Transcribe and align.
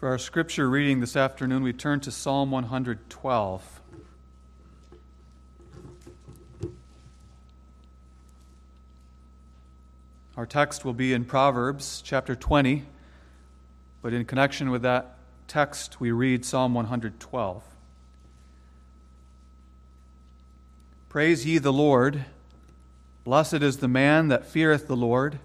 For 0.00 0.08
our 0.08 0.16
scripture 0.16 0.70
reading 0.70 1.00
this 1.00 1.14
afternoon, 1.14 1.62
we 1.62 1.74
turn 1.74 2.00
to 2.00 2.10
Psalm 2.10 2.50
112. 2.50 3.80
Our 10.38 10.46
text 10.46 10.86
will 10.86 10.94
be 10.94 11.12
in 11.12 11.26
Proverbs 11.26 12.00
chapter 12.02 12.34
20, 12.34 12.86
but 14.00 14.14
in 14.14 14.24
connection 14.24 14.70
with 14.70 14.80
that 14.80 15.18
text, 15.46 16.00
we 16.00 16.12
read 16.12 16.46
Psalm 16.46 16.72
112. 16.72 17.62
Praise 21.10 21.44
ye 21.44 21.58
the 21.58 21.74
Lord. 21.74 22.24
Blessed 23.24 23.62
is 23.62 23.76
the 23.76 23.88
man 23.88 24.28
that 24.28 24.46
feareth 24.46 24.86
the 24.86 24.96
Lord, 24.96 25.40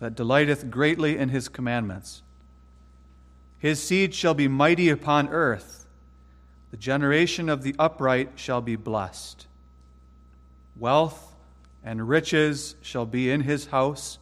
that 0.00 0.16
delighteth 0.16 0.68
greatly 0.68 1.16
in 1.16 1.28
his 1.28 1.48
commandments. 1.48 2.22
His 3.58 3.82
seed 3.82 4.14
shall 4.14 4.34
be 4.34 4.48
mighty 4.48 4.88
upon 4.88 5.28
earth. 5.28 5.86
The 6.70 6.76
generation 6.76 7.48
of 7.48 7.62
the 7.62 7.74
upright 7.78 8.32
shall 8.34 8.60
be 8.60 8.76
blessed. 8.76 9.46
Wealth 10.76 11.34
and 11.84 12.08
riches 12.08 12.74
shall 12.82 13.06
be 13.06 13.30
in 13.30 13.42
his 13.42 13.66
house, 13.66 14.18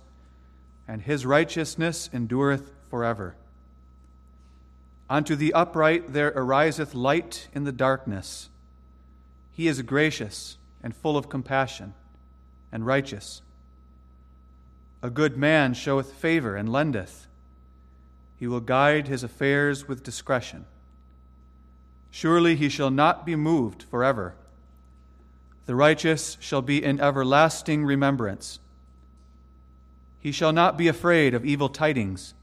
and 0.87 1.01
his 1.01 1.25
righteousness 1.25 2.11
endureth 2.13 2.71
forever. 2.91 3.35
Unto 5.09 5.37
the 5.37 5.53
upright 5.53 6.13
there 6.13 6.33
ariseth 6.35 6.95
light 6.95 7.49
in 7.55 7.65
the 7.65 7.73
darkness. 7.73 8.49
He 9.53 9.69
is 9.69 9.83
gracious 9.83 10.57
and 10.83 10.97
full 10.97 11.17
of 11.17 11.29
compassion 11.29 11.95
and 12.73 12.87
righteous. 12.87 13.43
A 15.03 15.11
good 15.11 15.37
man 15.37 15.75
showeth 15.75 16.13
favor 16.13 16.57
and 16.57 16.73
lendeth. 16.73 17.27
He 18.43 18.49
will 18.49 18.59
guide 18.59 19.07
his 19.07 19.23
affairs 19.23 19.87
with 19.87 20.03
discretion. 20.03 20.65
Surely 22.11 22.57
he 22.57 22.69
shall 22.69 22.91
not 22.91 23.25
be 23.25 23.37
moved 23.37 23.85
forever. 23.85 24.35
The 25.67 25.77
righteous 25.77 26.37
shall 26.41 26.61
be 26.61 26.83
in 26.83 27.01
everlasting 27.01 27.85
remembrance. 27.85 28.59
He 30.19 30.33
shall 30.33 30.53
not 30.53 30.77
be 30.77 30.89
afraid 30.89 31.35
of 31.35 31.45
evil 31.45 31.69
tidings. 31.69 32.35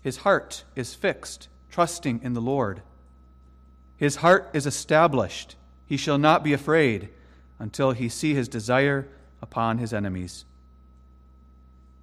His 0.00 0.16
heart 0.16 0.64
is 0.74 0.94
fixed, 0.94 1.48
trusting 1.70 2.22
in 2.22 2.32
the 2.32 2.40
Lord. 2.40 2.80
His 3.98 4.16
heart 4.16 4.48
is 4.54 4.64
established. 4.64 5.56
He 5.84 5.98
shall 5.98 6.16
not 6.16 6.42
be 6.42 6.54
afraid 6.54 7.10
until 7.58 7.90
he 7.90 8.08
see 8.08 8.32
his 8.32 8.48
desire 8.48 9.06
upon 9.42 9.76
his 9.76 9.92
enemies. 9.92 10.46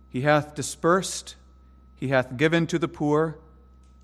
He 0.07 0.21
hath 0.21 0.53
dispersed 0.53 1.35
he 2.01 2.07
hath 2.07 2.35
given 2.35 2.65
to 2.65 2.79
the 2.79 2.87
poor, 2.87 3.37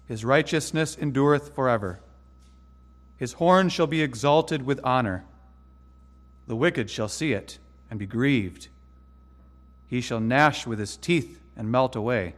his 0.07 0.23
righteousness 0.23 0.95
endureth 0.95 1.55
forever. 1.55 1.99
His 3.17 3.33
horn 3.33 3.69
shall 3.69 3.87
be 3.87 4.03
exalted 4.03 4.63
with 4.63 4.79
honor. 4.83 5.25
The 6.45 6.55
wicked 6.55 6.91
shall 6.91 7.09
see 7.09 7.33
it 7.33 7.57
and 7.89 7.97
be 7.97 8.05
grieved. 8.05 8.67
He 9.87 9.99
shall 9.99 10.19
gnash 10.19 10.67
with 10.67 10.77
his 10.77 10.95
teeth 10.95 11.41
and 11.57 11.71
melt 11.71 11.95
away. 11.95 12.35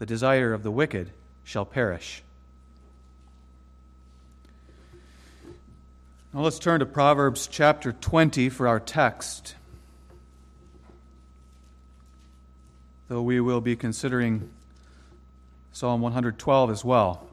The 0.00 0.06
desire 0.06 0.52
of 0.52 0.64
the 0.64 0.72
wicked 0.72 1.12
shall 1.44 1.64
perish. 1.64 2.24
Now 6.34 6.40
let's 6.40 6.58
turn 6.58 6.80
to 6.80 6.86
Proverbs 6.86 7.46
chapter 7.46 7.92
20 7.92 8.48
for 8.48 8.66
our 8.66 8.80
text. 8.80 9.54
Though 13.10 13.20
we 13.20 13.40
will 13.40 13.60
be 13.60 13.74
considering 13.74 14.48
Psalm 15.72 16.00
112 16.00 16.70
as 16.70 16.84
well. 16.84 17.26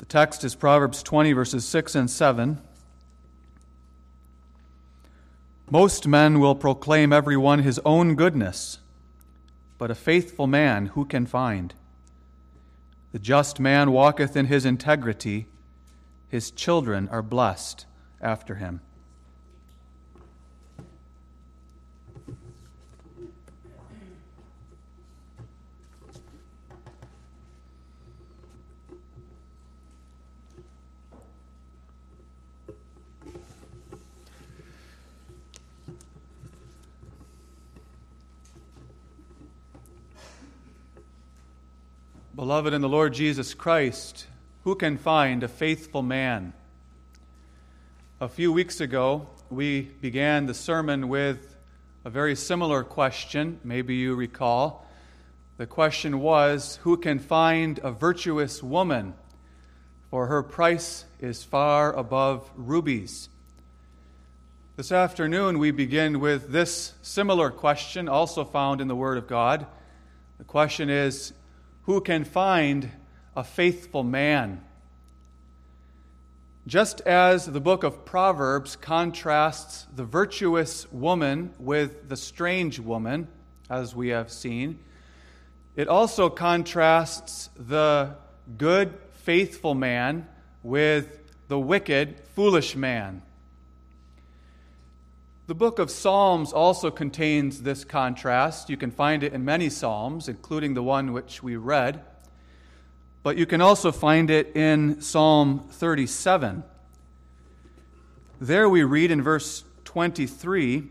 The 0.00 0.04
text 0.04 0.44
is 0.44 0.54
Proverbs 0.54 1.02
20, 1.02 1.32
verses 1.32 1.66
6 1.66 1.94
and 1.94 2.10
7. 2.10 2.58
Most 5.70 6.06
men 6.06 6.40
will 6.40 6.54
proclaim 6.54 7.10
every 7.10 7.38
one 7.38 7.60
his 7.60 7.80
own 7.86 8.16
goodness, 8.16 8.80
but 9.78 9.90
a 9.90 9.94
faithful 9.94 10.46
man 10.46 10.88
who 10.88 11.06
can 11.06 11.24
find? 11.24 11.72
The 13.12 13.18
just 13.18 13.58
man 13.58 13.92
walketh 13.92 14.36
in 14.36 14.44
his 14.44 14.66
integrity, 14.66 15.46
his 16.28 16.50
children 16.50 17.08
are 17.08 17.22
blessed 17.22 17.86
after 18.20 18.56
him. 18.56 18.82
Beloved 42.34 42.74
in 42.74 42.80
the 42.80 42.88
Lord 42.88 43.14
Jesus 43.14 43.54
Christ, 43.54 44.26
who 44.64 44.74
can 44.74 44.98
find 44.98 45.44
a 45.44 45.48
faithful 45.48 46.02
man? 46.02 46.52
A 48.20 48.28
few 48.28 48.52
weeks 48.52 48.80
ago, 48.80 49.28
we 49.50 49.82
began 49.82 50.46
the 50.46 50.54
sermon 50.54 51.08
with 51.08 51.54
a 52.04 52.10
very 52.10 52.34
similar 52.34 52.82
question. 52.82 53.60
Maybe 53.62 53.94
you 53.94 54.16
recall. 54.16 54.84
The 55.58 55.66
question 55.68 56.18
was 56.18 56.80
Who 56.82 56.96
can 56.96 57.20
find 57.20 57.78
a 57.84 57.92
virtuous 57.92 58.64
woman? 58.64 59.14
For 60.10 60.26
her 60.26 60.42
price 60.42 61.04
is 61.20 61.44
far 61.44 61.92
above 61.92 62.50
rubies. 62.56 63.28
This 64.74 64.90
afternoon, 64.90 65.60
we 65.60 65.70
begin 65.70 66.18
with 66.18 66.50
this 66.50 66.94
similar 67.00 67.50
question, 67.50 68.08
also 68.08 68.44
found 68.44 68.80
in 68.80 68.88
the 68.88 68.96
Word 68.96 69.18
of 69.18 69.28
God. 69.28 69.68
The 70.38 70.44
question 70.44 70.90
is 70.90 71.32
who 71.86 72.00
can 72.00 72.24
find 72.24 72.90
a 73.36 73.44
faithful 73.44 74.02
man? 74.02 74.62
Just 76.66 77.02
as 77.02 77.44
the 77.44 77.60
book 77.60 77.84
of 77.84 78.06
Proverbs 78.06 78.74
contrasts 78.76 79.86
the 79.94 80.04
virtuous 80.04 80.90
woman 80.90 81.52
with 81.58 82.08
the 82.08 82.16
strange 82.16 82.78
woman, 82.78 83.28
as 83.68 83.94
we 83.94 84.08
have 84.08 84.30
seen, 84.30 84.78
it 85.76 85.88
also 85.88 86.30
contrasts 86.30 87.50
the 87.56 88.16
good, 88.56 88.94
faithful 89.12 89.74
man 89.74 90.26
with 90.62 91.18
the 91.48 91.58
wicked, 91.58 92.20
foolish 92.34 92.74
man. 92.74 93.20
The 95.46 95.54
book 95.54 95.78
of 95.78 95.90
Psalms 95.90 96.54
also 96.54 96.90
contains 96.90 97.60
this 97.60 97.84
contrast. 97.84 98.70
You 98.70 98.78
can 98.78 98.90
find 98.90 99.22
it 99.22 99.34
in 99.34 99.44
many 99.44 99.68
Psalms, 99.68 100.26
including 100.26 100.72
the 100.72 100.82
one 100.82 101.12
which 101.12 101.42
we 101.42 101.56
read. 101.56 102.02
But 103.22 103.36
you 103.36 103.44
can 103.44 103.60
also 103.60 103.92
find 103.92 104.30
it 104.30 104.56
in 104.56 105.02
Psalm 105.02 105.68
37. 105.70 106.64
There 108.40 108.70
we 108.70 108.84
read 108.84 109.10
in 109.10 109.20
verse 109.20 109.64
23 109.84 110.88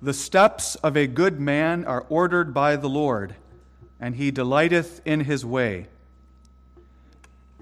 The 0.00 0.14
steps 0.14 0.74
of 0.76 0.96
a 0.96 1.06
good 1.06 1.38
man 1.38 1.84
are 1.84 2.06
ordered 2.08 2.54
by 2.54 2.76
the 2.76 2.88
Lord, 2.88 3.34
and 4.00 4.14
he 4.14 4.30
delighteth 4.30 5.02
in 5.04 5.20
his 5.20 5.44
way. 5.44 5.88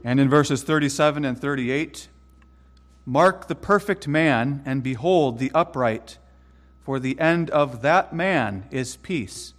And 0.05 0.21
in 0.21 0.29
verses 0.29 0.63
37 0.63 1.25
and 1.25 1.37
38, 1.37 2.07
Mark 3.09 3.47
the 3.47 3.55
perfect 3.55 4.09
man, 4.09 4.63
and 4.67 4.83
behold 4.83 5.39
the 5.39 5.53
upright, 5.55 6.19
for 6.81 6.99
the 6.99 7.19
end 7.21 7.49
of 7.51 7.81
that 7.83 8.13
man 8.13 8.67
is 8.73 8.97
peace. 8.97 9.55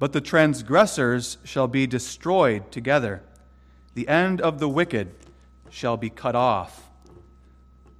But 0.00 0.12
the 0.12 0.20
transgressors 0.20 1.38
shall 1.44 1.68
be 1.68 1.86
destroyed 1.86 2.72
together, 2.72 3.22
the 3.94 4.08
end 4.08 4.40
of 4.40 4.58
the 4.58 4.68
wicked 4.68 5.14
shall 5.70 5.96
be 5.96 6.10
cut 6.10 6.34
off. 6.34 6.88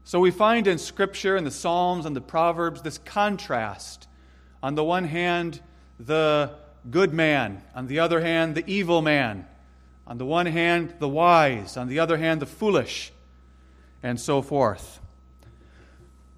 So 0.02 0.18
we 0.18 0.32
find 0.32 0.66
in 0.66 0.78
Scripture, 0.78 1.36
in 1.36 1.44
the 1.44 1.52
Psalms 1.52 2.04
and 2.04 2.16
the 2.16 2.20
Proverbs, 2.20 2.82
this 2.82 2.98
contrast. 2.98 4.08
On 4.64 4.74
the 4.74 4.82
one 4.82 5.04
hand, 5.04 5.60
the 6.00 6.56
good 6.90 7.14
man, 7.14 7.62
on 7.76 7.86
the 7.86 8.00
other 8.00 8.20
hand, 8.20 8.56
the 8.56 8.68
evil 8.68 9.00
man. 9.00 9.46
On 10.08 10.18
the 10.18 10.26
one 10.26 10.46
hand, 10.46 10.94
the 10.98 11.08
wise, 11.08 11.76
on 11.76 11.86
the 11.86 12.00
other 12.00 12.16
hand, 12.16 12.42
the 12.42 12.46
foolish 12.46 13.12
and 14.02 14.20
so 14.20 14.42
forth. 14.42 15.00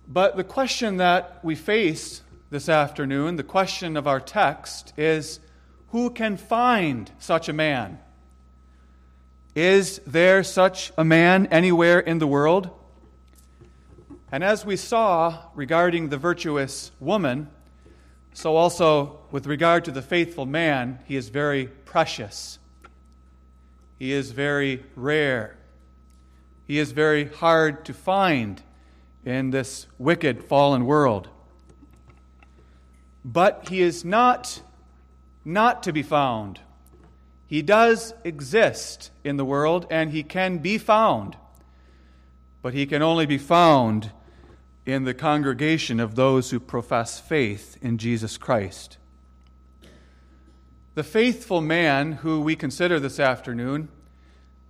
But 0.09 0.37
the 0.37 0.45
question 0.45 0.99
that 0.99 1.41
we 1.43 1.55
face 1.55 2.23
this 2.51 2.69
afternoon, 2.69 3.37
the 3.37 3.43
question 3.43 3.97
of 3.97 4.07
our 4.07 4.21
text, 4.21 4.93
is 4.97 5.41
who 5.89 6.11
can 6.11 6.37
find 6.37 7.11
such 7.19 7.49
a 7.49 7.53
man? 7.53 7.99
Is 9.55 10.01
there 10.07 10.43
such 10.43 10.93
a 10.97 11.05
man 11.05 11.47
anywhere 11.47 12.01
in 12.01 12.19
the 12.19 12.27
world? 12.27 12.71
And 14.31 14.43
as 14.43 14.65
we 14.65 14.77
saw 14.77 15.45
regarding 15.55 16.09
the 16.09 16.19
virtuous 16.19 16.91
woman, 17.01 17.49
So, 18.35 18.57
also, 18.57 19.21
with 19.31 19.47
regard 19.47 19.85
to 19.85 19.91
the 19.91 20.01
faithful 20.01 20.47
man, 20.47 21.01
he 21.07 21.17
is 21.17 21.29
very 21.29 21.67
precious. 21.67 22.59
He 23.99 24.13
is 24.13 24.31
very 24.33 24.85
rare. 24.97 25.57
He 26.73 26.79
is 26.79 26.93
very 26.93 27.27
hard 27.27 27.85
to 27.85 27.93
find 27.93 28.63
in 29.27 29.51
this 29.51 29.87
wicked, 29.99 30.43
fallen 30.43 30.87
world. 30.87 31.29
But 33.23 33.69
he 33.69 33.83
is 33.83 34.07
not 34.07 34.63
not 35.45 35.83
to 35.83 35.93
be 35.93 36.03
found. 36.03 36.61
He 37.47 37.61
does 37.61 38.15
exist 38.25 39.11
in 39.23 39.37
the 39.37 39.45
world 39.45 39.87
and 39.91 40.13
he 40.13 40.23
can 40.23 40.61
be 40.61 40.79
found. 40.79 41.37
But 42.63 42.73
he 42.73 42.87
can 42.87 43.03
only 43.03 43.27
be 43.27 43.37
found 43.37 44.11
in 44.87 45.05
the 45.05 45.13
congregation 45.13 46.01
of 46.01 46.15
those 46.15 46.53
who 46.53 46.59
profess 46.59 47.21
faith 47.21 47.77
in 47.83 47.99
Jesus 47.99 48.39
Christ. 48.39 48.97
The 50.95 51.05
faithful 51.05 51.61
man 51.61 52.13
who 52.13 52.41
we 52.41 52.57
consider 52.57 52.99
this 52.99 53.21
afternoon, 53.21 53.91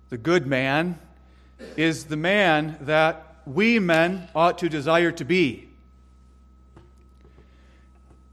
the 0.09 0.17
good 0.17 0.45
man, 0.45 0.99
is 1.77 2.05
the 2.05 2.17
man 2.17 2.77
that 2.81 3.37
we 3.45 3.79
men 3.79 4.27
ought 4.35 4.57
to 4.59 4.69
desire 4.69 5.11
to 5.11 5.25
be. 5.25 5.67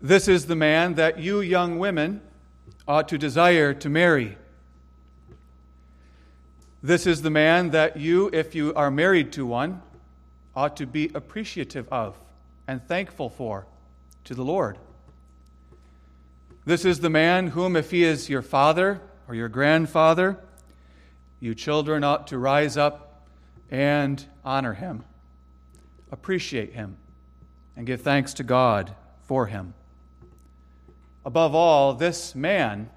This 0.02 0.28
is 0.28 0.46
the 0.46 0.56
man 0.56 0.94
that 0.94 1.18
you 1.18 1.40
young 1.40 1.78
women 1.78 2.22
ought 2.88 3.08
to 3.08 3.18
desire 3.18 3.74
to 3.74 3.88
marry. 3.88 4.36
This 6.82 7.06
is 7.06 7.20
the 7.20 7.30
man 7.30 7.70
that 7.70 7.98
you, 7.98 8.30
if 8.32 8.54
you 8.54 8.72
are 8.74 8.90
married 8.90 9.32
to 9.32 9.44
one, 9.44 9.82
ought 10.56 10.76
to 10.78 10.86
be 10.86 11.10
appreciative 11.14 11.86
of 11.92 12.16
and 12.66 12.82
thankful 12.86 13.28
for 13.28 13.66
to 14.24 14.34
the 14.34 14.44
Lord. 14.44 14.78
This 16.64 16.84
is 16.84 17.00
the 17.00 17.10
man 17.10 17.48
whom, 17.48 17.76
if 17.76 17.90
he 17.90 18.04
is 18.04 18.28
your 18.28 18.42
father 18.42 19.00
or 19.28 19.34
your 19.34 19.48
grandfather, 19.48 20.38
you 21.40 21.54
children 21.54 22.04
ought 22.04 22.26
to 22.28 22.38
rise 22.38 22.76
up 22.76 23.09
and 23.70 24.24
honor 24.44 24.74
him, 24.74 25.04
appreciate 26.10 26.72
him, 26.72 26.96
and 27.76 27.86
give 27.86 28.02
thanks 28.02 28.34
to 28.34 28.42
God 28.42 28.94
for 29.22 29.46
him. 29.46 29.74
Above 31.24 31.54
all, 31.54 31.94
this 31.94 32.34
man 32.34 32.90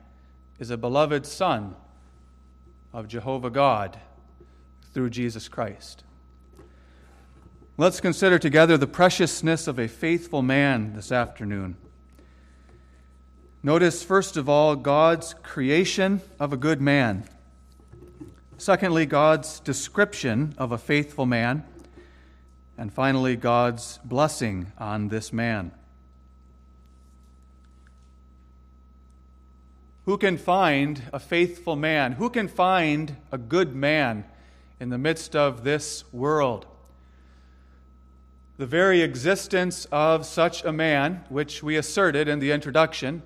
is 0.59 0.69
a 0.69 0.77
beloved 0.77 1.25
son 1.25 1.75
of 2.91 3.07
Jehovah 3.07 3.49
God 3.49 3.99
through 4.93 5.09
Jesus 5.09 5.47
Christ. 5.47 6.03
Let's 7.77 7.99
consider 7.99 8.37
together 8.37 8.77
the 8.77 8.87
preciousness 8.87 9.67
of 9.67 9.79
a 9.79 9.87
faithful 9.87 10.41
man 10.41 10.93
this 10.95 11.11
afternoon. 11.11 11.75
Notice, 13.63 14.03
first 14.03 14.37
of 14.37 14.47
all, 14.47 14.75
God's 14.75 15.33
creation 15.41 16.21
of 16.39 16.53
a 16.53 16.57
good 16.57 16.81
man. 16.81 17.25
Secondly, 18.63 19.05
God's 19.05 19.59
description 19.59 20.55
of 20.57 20.71
a 20.71 20.77
faithful 20.77 21.25
man. 21.25 21.65
And 22.77 22.93
finally, 22.93 23.35
God's 23.35 23.99
blessing 24.05 24.71
on 24.77 25.09
this 25.09 25.33
man. 25.33 25.73
Who 30.05 30.17
can 30.17 30.37
find 30.37 31.01
a 31.11 31.19
faithful 31.19 31.75
man? 31.75 32.13
Who 32.13 32.29
can 32.29 32.47
find 32.47 33.17
a 33.33 33.37
good 33.37 33.75
man 33.75 34.23
in 34.79 34.87
the 34.87 34.97
midst 34.97 35.35
of 35.35 35.65
this 35.65 36.05
world? 36.13 36.65
The 38.55 38.65
very 38.65 39.01
existence 39.01 39.87
of 39.91 40.25
such 40.25 40.63
a 40.63 40.71
man, 40.71 41.25
which 41.27 41.63
we 41.63 41.75
asserted 41.75 42.29
in 42.29 42.39
the 42.39 42.53
introduction, 42.53 43.23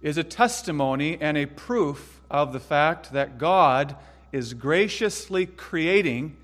is 0.00 0.18
a 0.18 0.24
testimony 0.24 1.16
and 1.20 1.38
a 1.38 1.46
proof 1.46 2.20
of 2.28 2.52
the 2.52 2.58
fact 2.58 3.12
that 3.12 3.38
God 3.38 3.94
is 4.32 4.54
graciously 4.54 5.46
creating 5.46 6.36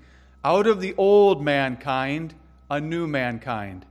out 0.43 0.67
of 0.67 0.79
the 0.79 0.93
old 0.95 1.43
mankind 1.43 2.33
a 2.69 2.79
new 2.79 3.07
mankind. 3.07 3.85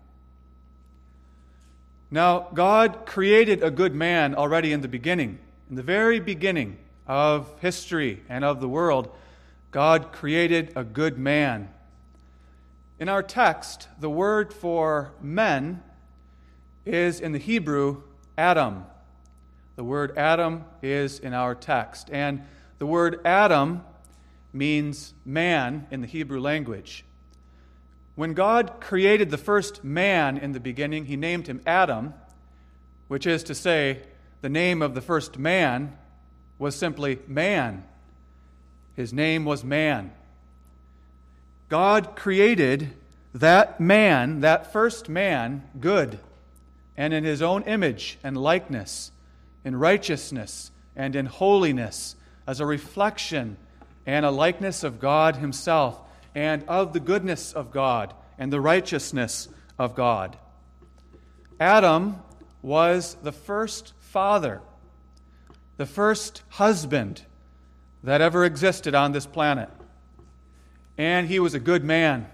Now, 2.10 2.48
God 2.54 3.04
created 3.04 3.62
a 3.62 3.70
good 3.70 3.94
man 3.94 4.34
already 4.34 4.72
in 4.72 4.80
the 4.80 4.88
beginning. 4.88 5.38
In 5.68 5.76
the 5.76 5.82
very 5.82 6.20
beginning 6.20 6.78
of 7.06 7.52
history 7.60 8.22
and 8.28 8.44
of 8.44 8.60
the 8.60 8.68
world, 8.68 9.10
God 9.70 10.12
created 10.12 10.72
a 10.74 10.84
good 10.84 11.18
man. 11.18 11.68
In 12.98 13.08
our 13.08 13.22
text, 13.22 13.88
the 14.00 14.08
word 14.08 14.54
for 14.54 15.12
men 15.20 15.82
is 16.86 17.20
in 17.20 17.32
the 17.32 17.38
Hebrew 17.38 18.02
Adam. 18.38 18.86
The 19.76 19.84
word 19.84 20.16
Adam 20.16 20.64
is 20.82 21.18
in 21.18 21.34
our 21.34 21.54
text. 21.54 22.08
And 22.10 22.42
the 22.78 22.86
word 22.86 23.20
Adam 23.24 23.84
means 24.52 25.14
man 25.24 25.86
in 25.90 26.00
the 26.00 26.06
Hebrew 26.06 26.40
language. 26.40 27.04
When 28.14 28.34
God 28.34 28.80
created 28.80 29.30
the 29.30 29.38
first 29.38 29.84
man 29.84 30.38
in 30.38 30.52
the 30.52 30.60
beginning, 30.60 31.04
he 31.04 31.16
named 31.16 31.46
him 31.46 31.60
Adam, 31.66 32.14
which 33.06 33.26
is 33.26 33.44
to 33.44 33.54
say, 33.54 34.00
the 34.40 34.48
name 34.48 34.82
of 34.82 34.94
the 34.94 35.00
first 35.00 35.38
man 35.38 35.96
was 36.58 36.74
simply 36.74 37.18
man. 37.26 37.84
His 38.96 39.12
name 39.12 39.44
was 39.44 39.62
man. 39.62 40.12
God 41.68 42.16
created 42.16 42.92
that 43.34 43.78
man, 43.78 44.40
that 44.40 44.72
first 44.72 45.08
man, 45.08 45.62
good, 45.78 46.18
and 46.96 47.12
in 47.14 47.24
his 47.24 47.42
own 47.42 47.62
image 47.64 48.18
and 48.24 48.36
likeness, 48.36 49.12
in 49.64 49.76
righteousness 49.76 50.72
and 50.96 51.14
in 51.14 51.26
holiness, 51.26 52.16
as 52.46 52.58
a 52.58 52.66
reflection 52.66 53.56
and 54.08 54.24
a 54.24 54.30
likeness 54.30 54.84
of 54.84 54.98
God 54.98 55.36
himself, 55.36 56.00
and 56.34 56.64
of 56.66 56.94
the 56.94 56.98
goodness 56.98 57.52
of 57.52 57.70
God 57.70 58.14
and 58.38 58.50
the 58.50 58.58
righteousness 58.60 59.48
of 59.78 59.94
God. 59.94 60.38
Adam 61.60 62.16
was 62.62 63.18
the 63.22 63.32
first 63.32 63.92
father, 64.00 64.62
the 65.76 65.84
first 65.84 66.42
husband 66.48 67.20
that 68.02 68.22
ever 68.22 68.46
existed 68.46 68.94
on 68.94 69.12
this 69.12 69.26
planet. 69.26 69.68
And 70.96 71.28
he 71.28 71.38
was 71.38 71.52
a 71.52 71.60
good 71.60 71.84
man. 71.84 72.28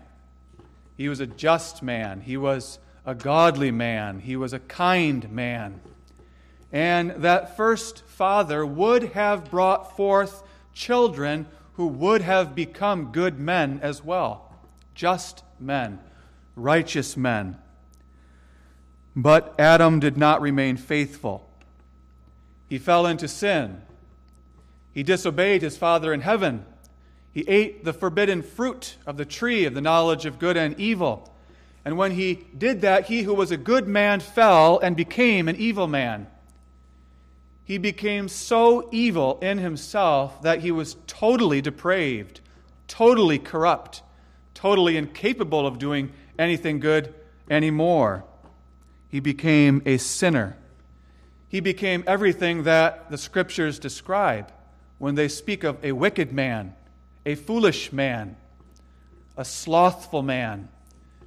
He 0.97 1.09
was 1.09 1.19
a 1.19 1.27
just 1.27 1.83
man. 1.83 2.21
He 2.21 2.37
was 2.37 2.79
a 3.05 3.17
godly 3.17 3.73
man. 3.73 4.21
He 4.21 4.37
was 4.37 4.53
a 4.53 4.61
kind 4.61 5.29
man. 5.33 5.81
And 6.71 7.11
that 7.25 7.57
first 7.57 8.05
father 8.05 8.65
would 8.65 9.03
have 9.15 9.51
brought 9.51 9.97
forth 9.97 10.45
children 10.73 11.49
who 11.75 11.87
would 11.87 12.23
have 12.23 12.55
become 12.55 13.13
good 13.13 13.39
men 13.39 13.81
as 13.83 14.03
well, 14.03 14.53
just 14.95 15.43
men, 15.59 15.99
righteous 16.57 17.17
men. 17.17 17.57
But 19.17 19.55
Adam 19.59 20.01
did 20.01 20.17
not 20.17 20.41
remain 20.41 20.77
faithful. 20.77 21.49
He 22.69 22.79
fell 22.79 23.07
into 23.07 23.29
sin. 23.29 23.83
He 24.93 25.03
disobeyed 25.03 25.63
his 25.63 25.77
Father 25.77 26.13
in 26.13 26.21
heaven. 26.21 26.65
He 27.33 27.45
ate 27.49 27.85
the 27.85 27.93
forbidden 27.93 28.43
fruit 28.43 28.97
of 29.07 29.17
the 29.17 29.25
tree 29.25 29.65
of 29.65 29.75
the 29.75 29.81
knowledge 29.81 30.27
of 30.27 30.39
good 30.39 30.57
and 30.57 30.79
evil. 30.79 31.35
And 31.85 31.99
when 31.99 32.13
he 32.13 32.47
did 32.57 32.81
that, 32.83 33.07
he 33.07 33.23
who 33.23 33.35
was 33.35 33.51
a 33.51 33.57
good 33.57 33.89
man 33.89 34.21
fell 34.21 34.79
and 34.79 34.97
became 34.97 35.49
an 35.49 35.57
evil 35.57 35.89
man. 35.89 36.29
He 37.65 37.79
became 37.79 38.29
so 38.29 38.89
evil 38.93 39.39
in 39.41 39.59
himself 39.59 40.43
that 40.43 40.61
he 40.61 40.71
was 40.71 40.97
totally 41.07 41.61
depraved, 41.61 42.41
totally 42.89 43.39
corrupt, 43.39 44.03
totally 44.53 44.97
incapable 44.97 45.67
of 45.67 45.79
doing 45.79 46.13
anything 46.39 46.79
good 46.79 47.15
anymore. 47.49 48.25
He 49.09 49.21
became 49.21 49.83
a 49.87 49.97
sinner. 49.97 50.57
He 51.49 51.61
became 51.61 52.05
everything 52.07 52.65
that 52.65 53.11
the 53.11 53.19
scriptures 53.19 53.79
describe 53.79 54.53
when 54.99 55.15
they 55.15 55.29
speak 55.29 55.65
of 55.65 55.83
a 55.85 55.93
wicked 55.93 56.33
man 56.33 56.75
a 57.27 57.35
foolish 57.35 57.93
man, 57.93 58.37
a 59.37 59.45
slothful 59.45 60.23
man, 60.23 60.69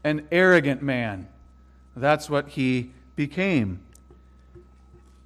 an 0.04 0.28
arrogant 0.32 0.82
man. 0.82 1.28
That's 1.96 2.30
what 2.30 2.50
he 2.50 2.92
became. 3.16 3.80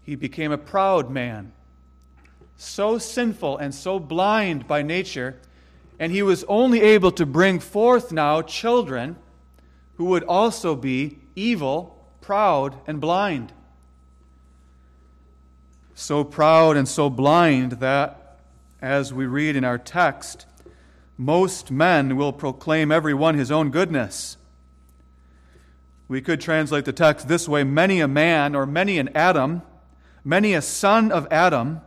He 0.04 0.16
became 0.16 0.52
a 0.52 0.58
proud 0.58 1.10
man, 1.10 1.52
so 2.58 2.98
sinful 2.98 3.58
and 3.58 3.74
so 3.74 4.00
blind 4.00 4.68
by 4.68 4.82
nature, 4.82 5.40
and 6.00 6.12
he 6.12 6.24
was 6.24 6.44
only 6.46 6.82
able 6.82 7.12
to 7.12 7.26
bring 7.26 7.60
forth 7.60 8.12
now 8.12 8.42
children 8.42 9.16
who 9.98 10.06
would 10.06 10.24
also 10.24 10.76
be 10.76 11.20
evil, 11.36 12.04
proud, 12.22 12.76
and 12.88 13.00
blind. 13.00 13.54
So 15.94 16.24
proud 16.24 16.78
and 16.78 16.88
so 16.88 17.10
blind 17.10 17.74
that, 17.74 18.40
as 18.82 19.14
we 19.14 19.28
read 19.28 19.56
in 19.56 19.64
our 19.64 19.78
text, 19.78 20.48
most 21.18 21.70
men 21.70 22.16
will 22.16 22.34
proclaim 22.34 22.92
every 22.92 23.14
one 23.14 23.36
his 23.36 23.52
own 23.52 23.70
goodness. 23.70 24.38
We 26.08 26.20
could 26.20 26.42
translate 26.42 26.86
the 26.86 26.94
text 26.94 27.28
this 27.28 27.48
way 27.48 27.64
many 27.64 28.00
a 28.00 28.08
man 28.08 28.56
or 28.56 28.66
many 28.66 28.98
an 28.98 29.10
Adam, 29.14 29.62
many 30.24 30.54
a 30.54 30.62
son 30.62 31.12
of 31.12 31.28
Adam 31.32 31.82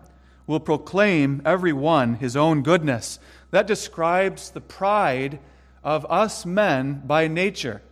will 0.47 0.61
proclaim 0.61 1.41
every 1.45 1.73
one 1.73 2.15
his 2.15 2.37
own 2.37 2.63
goodness. 2.63 3.19
That 3.51 3.67
describes 3.67 4.51
the 4.51 4.61
pride 4.61 5.39
of 5.83 6.07
us 6.11 6.45
men 6.45 7.03
by 7.07 7.29
nature. 7.29 7.83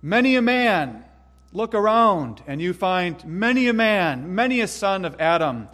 Many 0.00 0.36
a 0.36 0.42
man, 0.42 1.04
look 1.52 1.72
around 1.72 2.42
and 2.46 2.60
you 2.60 2.72
find 2.72 3.24
many 3.24 3.68
a 3.68 3.72
man, 3.72 4.34
many 4.34 4.60
a 4.60 4.68
son 4.68 5.04
of 5.04 5.18
Adam 5.20 5.68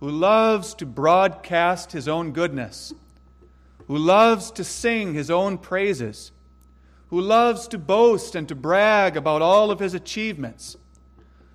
who 0.00 0.10
loves 0.10 0.74
to 0.74 0.86
broadcast 0.86 1.92
his 1.92 2.06
own 2.06 2.32
goodness, 2.32 2.92
who 3.86 3.96
loves 3.96 4.50
to 4.50 4.62
sing 4.62 5.14
his 5.14 5.30
own 5.30 5.56
praises, 5.56 6.30
who 7.08 7.20
loves 7.20 7.66
to 7.68 7.78
boast 7.78 8.34
and 8.34 8.46
to 8.48 8.54
brag 8.54 9.16
about 9.16 9.40
all 9.40 9.70
of 9.70 9.78
his 9.78 9.94
achievements 9.94 10.76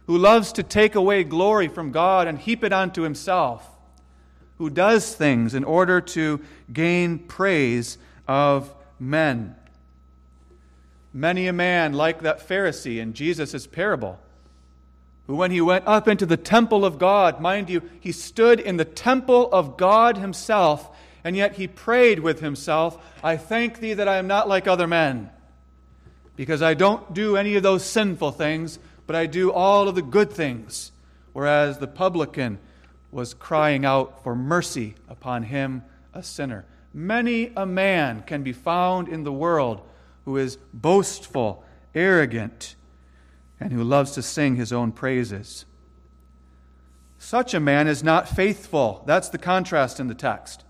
who 0.10 0.18
loves 0.18 0.54
to 0.54 0.64
take 0.64 0.96
away 0.96 1.24
glory 1.24 1.68
from 1.68 1.92
God 1.92 2.28
and 2.28 2.40
heap 2.40 2.64
it 2.64 2.74
onto 2.74 3.04
himself, 3.04 3.64
who 4.58 4.68
does 4.68 5.14
things 5.14 5.54
in 5.54 5.64
order 5.64 6.02
to 6.02 6.42
gain 6.74 7.20
praise 7.20 8.00
of 8.28 8.74
men. 9.00 9.56
Many 11.14 11.46
a 11.46 11.54
man, 11.54 11.94
like 11.94 12.22
that 12.22 12.40
Pharisee 12.40 12.98
in 12.98 13.14
Jesus' 13.14 13.68
parable, 13.68 14.20
who, 15.28 15.36
when 15.36 15.52
he 15.52 15.62
went 15.62 15.86
up 15.86 16.08
into 16.08 16.26
the 16.26 16.38
temple 16.38 16.86
of 16.86 16.98
God, 16.98 17.40
mind 17.40 17.70
you, 17.70 17.88
he 18.00 18.12
stood 18.12 18.60
in 18.60 18.78
the 18.78 18.86
temple 18.86 19.48
of 19.52 19.78
God 19.78 20.18
himself, 20.18 20.90
and 21.24 21.36
yet 21.36 21.58
he 21.58 21.68
prayed 21.68 22.22
with 22.22 22.40
himself, 22.40 22.98
I 23.24 23.38
thank 23.38 23.80
thee 23.80 23.94
that 23.94 24.08
I 24.08 24.18
am 24.18 24.26
not 24.26 24.50
like 24.50 24.68
other 24.68 24.88
men, 24.88 25.30
because 26.36 26.64
I 26.64 26.74
don't 26.74 27.14
do 27.14 27.38
any 27.38 27.56
of 27.58 27.62
those 27.62 27.86
sinful 27.86 28.32
things 28.32 28.80
but 29.10 29.16
I 29.16 29.26
do 29.26 29.52
all 29.52 29.90
of 29.90 29.96
the 29.96 30.04
good 30.04 30.32
things. 30.32 30.92
Whereas 31.34 31.80
the 31.80 31.88
publican 31.88 32.60
was 33.10 33.34
crying 33.34 33.84
out 33.84 34.24
for 34.24 34.36
mercy 34.36 34.94
upon 35.08 35.42
him, 35.42 35.82
a 36.14 36.22
sinner. 36.22 36.64
Many 36.94 37.52
a 37.58 37.66
man 37.66 38.22
can 38.22 38.44
be 38.44 38.54
found 38.54 39.08
in 39.08 39.24
the 39.24 39.34
world 39.34 39.82
who 40.26 40.38
is 40.38 40.60
boastful, 40.76 41.64
arrogant, 41.96 42.76
and 43.60 43.74
who 43.74 43.84
loves 43.84 44.12
to 44.12 44.22
sing 44.22 44.58
his 44.58 44.72
own 44.72 44.92
praises. 44.92 45.66
Such 47.18 47.56
a 47.56 47.60
man 47.60 47.88
is 47.88 48.04
not 48.04 48.30
faithful. 48.30 49.02
That's 49.08 49.30
the 49.30 49.40
contrast 49.40 50.00
in 50.00 50.06
the 50.06 50.14
text. 50.14 50.66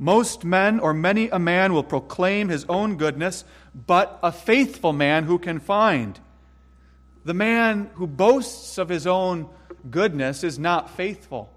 Most 0.00 0.44
men, 0.44 0.80
or 0.80 0.92
many 0.92 1.28
a 1.28 1.38
man, 1.38 1.72
will 1.72 1.84
proclaim 1.84 2.48
his 2.48 2.64
own 2.68 2.96
goodness, 2.96 3.44
but 3.72 4.18
a 4.20 4.32
faithful 4.32 4.92
man 4.92 5.22
who 5.22 5.38
can 5.38 5.60
find. 5.60 6.18
The 7.24 7.34
man 7.34 7.90
who 7.94 8.06
boasts 8.06 8.76
of 8.76 8.88
his 8.88 9.06
own 9.06 9.48
goodness 9.90 10.44
is 10.44 10.58
not 10.58 10.90
faithful. 10.90 11.50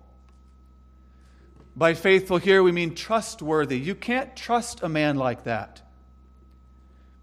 By 1.76 1.94
faithful 1.94 2.38
here, 2.38 2.64
we 2.64 2.72
mean 2.72 2.96
trustworthy. 2.96 3.78
You 3.78 3.94
can't 3.94 4.36
trust 4.36 4.82
a 4.82 4.90
man 4.90 5.18
like 5.18 5.44
that. 5.44 5.82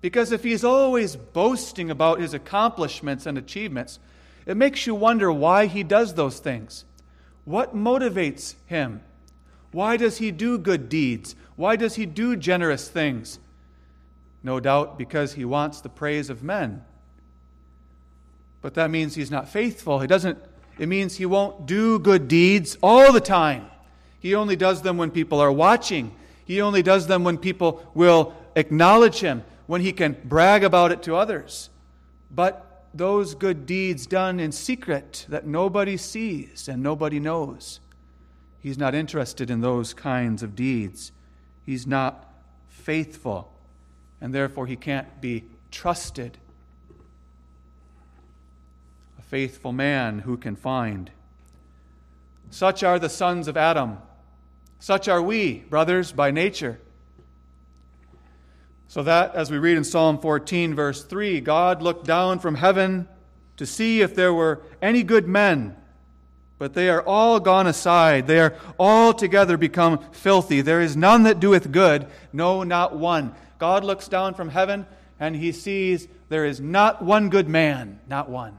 Because 0.01 0.31
if 0.31 0.45
he's 0.45 0.63
always 0.63 1.17
boasting 1.17 1.91
about 1.91 2.21
his 2.21 2.35
accomplishments 2.35 3.25
and 3.25 3.39
achievements, 3.39 3.99
it 4.45 4.57
makes 4.57 4.87
you 4.87 4.95
wonder 4.95 5.33
why 5.33 5.67
he 5.67 5.83
does 5.83 6.15
those 6.15 6.39
things. 6.39 6.85
What 7.47 7.75
motivates 7.75 8.55
him? 8.67 9.03
Why 9.73 9.97
does 9.97 10.19
he 10.19 10.31
do 10.31 10.59
good 10.59 10.91
deeds? 10.91 11.35
Why 11.57 11.77
does 11.77 11.95
he 11.95 12.05
do 12.05 12.37
generous 12.37 12.89
things? 12.89 13.39
No 14.43 14.61
doubt 14.61 14.99
because 14.99 15.33
he 15.33 15.45
wants 15.47 15.81
the 15.81 15.89
praise 15.89 16.29
of 16.29 16.43
men 16.43 16.85
but 18.64 18.73
that 18.73 18.90
means 18.90 19.14
he's 19.14 19.30
not 19.30 19.47
faithful. 19.47 20.00
He 20.00 20.06
doesn't, 20.06 20.38
it 20.78 20.88
means 20.88 21.16
he 21.16 21.26
won't 21.26 21.66
do 21.66 21.99
good 21.99 22.28
deeds 22.28 22.78
all 22.83 23.12
the 23.12 23.21
time. 23.21 23.66
He 24.18 24.35
only 24.35 24.56
does 24.56 24.80
them 24.80 24.97
when 24.97 25.11
people 25.11 25.38
are 25.38 25.52
watching. 25.52 26.16
He 26.47 26.62
only 26.62 26.83
does 26.83 27.06
them 27.06 27.25
when 27.25 27.37
people 27.37 27.87
will 27.92 28.33
acknowledge 28.56 29.21
him, 29.21 29.44
when 29.66 29.83
he 29.83 29.92
can 29.92 30.16
brag 30.25 30.64
about 30.64 30.92
it 30.92 31.02
to 31.02 31.14
others. 31.14 31.68
But 32.30 32.87
those 32.94 33.35
good 33.35 33.66
deeds 33.66 34.06
done 34.06 34.40
in 34.40 34.50
secret 34.50 35.26
that 35.28 35.47
nobody 35.47 35.99
sees 35.99 36.66
and 36.66 36.83
nobody 36.83 37.21
knows, 37.21 37.80
he's 38.61 38.78
not 38.78 38.94
interested 38.94 39.50
in 39.50 39.61
those 39.61 39.92
kinds 39.92 40.42
of 40.42 40.56
deeds. 40.56 41.12
He's 41.66 41.87
not 41.87 42.33
faithful, 42.68 43.52
and 44.23 44.33
therefore 44.33 44.66
he 44.66 44.76
can't 44.76 45.21
be 45.21 45.44
trusted 45.71 46.38
faithful 49.35 49.73
man 49.73 50.21
who 50.21 50.37
can 50.37 50.55
find. 50.55 51.11
Such 52.50 52.85
are 52.85 53.00
the 53.00 53.09
sons 53.09 53.49
of 53.49 53.57
Adam. 53.57 53.99
Such 54.79 55.09
are 55.09 55.21
we, 55.21 55.55
brothers, 55.69 56.12
by 56.12 56.31
nature. 56.31 56.79
So 58.87 59.03
that, 59.03 59.35
as 59.35 59.50
we 59.50 59.59
read 59.59 59.76
in 59.76 59.83
Psalm 59.83 60.21
14, 60.21 60.76
verse 60.76 61.03
3, 61.03 61.41
God 61.41 61.83
looked 61.83 62.07
down 62.07 62.38
from 62.38 62.55
heaven 62.55 63.09
to 63.57 63.67
see 63.67 64.03
if 64.03 64.14
there 64.14 64.33
were 64.33 64.62
any 64.81 65.03
good 65.03 65.26
men, 65.26 65.75
but 66.57 66.75
they 66.75 66.88
are 66.88 67.03
all 67.03 67.41
gone 67.41 67.67
aside. 67.67 68.29
They 68.29 68.38
are 68.38 68.55
altogether 68.79 69.57
become 69.57 69.99
filthy. 70.12 70.61
There 70.61 70.81
is 70.81 70.97
none 70.97 71.25
that 71.25 71.41
doeth 71.41 71.73
good, 71.73 72.07
no, 72.33 72.62
not 72.62 72.97
one. 72.97 73.35
God 73.59 73.83
looks 73.83 74.07
down 74.07 74.35
from 74.35 74.50
heaven 74.50 74.87
and 75.19 75.35
he 75.35 75.50
sees 75.50 76.07
there 76.29 76.45
is 76.45 76.61
not 76.61 77.03
one 77.03 77.31
good 77.31 77.49
man, 77.49 77.99
not 78.07 78.31
one. 78.31 78.59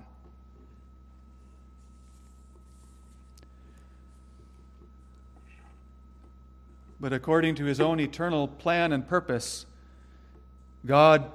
But 7.00 7.12
according 7.14 7.56
to 7.56 7.66
his 7.66 7.80
own 7.80 8.00
eternal 8.00 8.48
plan 8.48 8.92
and 8.92 9.08
purpose, 9.08 9.66
God 10.86 11.32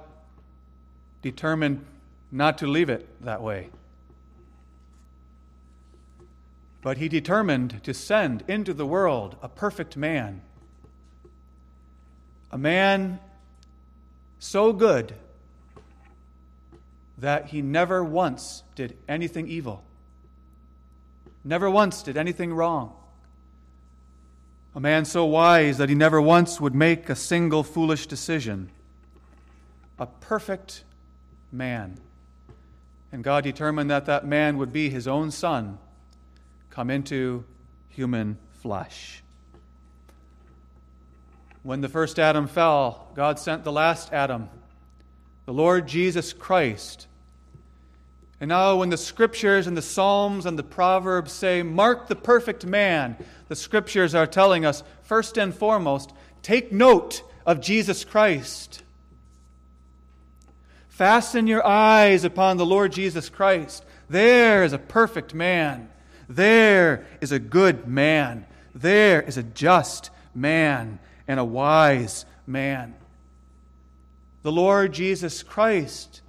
determined 1.21 1.85
not 2.31 2.57
to 2.59 2.67
leave 2.67 2.89
it 2.89 3.07
that 3.23 3.41
way. 3.41 3.69
But 6.81 6.97
he 6.97 7.07
determined 7.07 7.83
to 7.83 7.93
send 7.93 8.43
into 8.47 8.73
the 8.73 8.85
world 8.85 9.35
a 9.41 9.49
perfect 9.49 9.95
man. 9.95 10.41
A 12.51 12.57
man 12.57 13.19
so 14.39 14.73
good 14.73 15.13
that 17.19 17.47
he 17.47 17.61
never 17.61 18.03
once 18.03 18.63
did 18.73 18.97
anything 19.07 19.47
evil, 19.47 19.83
never 21.43 21.69
once 21.69 22.01
did 22.01 22.17
anything 22.17 22.51
wrong. 22.51 22.93
A 24.73 24.79
man 24.79 25.03
so 25.03 25.25
wise 25.25 25.77
that 25.79 25.89
he 25.89 25.95
never 25.95 26.21
once 26.21 26.61
would 26.61 26.73
make 26.73 27.09
a 27.09 27.15
single 27.15 27.63
foolish 27.63 28.07
decision. 28.07 28.69
A 29.99 30.05
perfect 30.05 30.83
man. 31.51 31.99
And 33.11 33.23
God 33.23 33.43
determined 33.43 33.89
that 33.89 34.05
that 34.05 34.25
man 34.25 34.57
would 34.57 34.71
be 34.71 34.89
his 34.89 35.07
own 35.07 35.31
son, 35.31 35.77
come 36.69 36.89
into 36.89 37.43
human 37.89 38.37
flesh. 38.61 39.21
When 41.63 41.81
the 41.81 41.89
first 41.89 42.17
Adam 42.17 42.47
fell, 42.47 43.09
God 43.13 43.37
sent 43.39 43.65
the 43.65 43.71
last 43.71 44.13
Adam, 44.13 44.49
the 45.45 45.53
Lord 45.53 45.87
Jesus 45.87 46.31
Christ, 46.31 47.07
and 48.41 48.49
now, 48.49 48.77
when 48.77 48.89
the 48.89 48.97
scriptures 48.97 49.67
and 49.67 49.77
the 49.77 49.83
Psalms 49.83 50.47
and 50.47 50.57
the 50.57 50.63
Proverbs 50.63 51.31
say, 51.31 51.61
Mark 51.61 52.07
the 52.07 52.15
perfect 52.15 52.65
man, 52.65 53.15
the 53.49 53.55
scriptures 53.55 54.15
are 54.15 54.25
telling 54.25 54.65
us, 54.65 54.83
first 55.03 55.37
and 55.37 55.53
foremost, 55.53 56.11
take 56.41 56.71
note 56.71 57.21
of 57.45 57.61
Jesus 57.61 58.03
Christ. 58.03 58.81
Fasten 60.89 61.45
your 61.45 61.63
eyes 61.63 62.23
upon 62.23 62.57
the 62.57 62.65
Lord 62.65 62.91
Jesus 62.91 63.29
Christ. 63.29 63.85
There 64.09 64.63
is 64.63 64.73
a 64.73 64.79
perfect 64.79 65.35
man. 65.35 65.87
There 66.27 67.05
is 67.21 67.31
a 67.31 67.37
good 67.37 67.87
man. 67.87 68.47
There 68.73 69.21
is 69.21 69.37
a 69.37 69.43
just 69.43 70.09
man 70.33 70.97
and 71.27 71.39
a 71.39 71.45
wise 71.45 72.25
man. 72.47 72.95
The 74.41 74.51
Lord 74.51 74.93
Jesus 74.93 75.43
Christ 75.43 76.23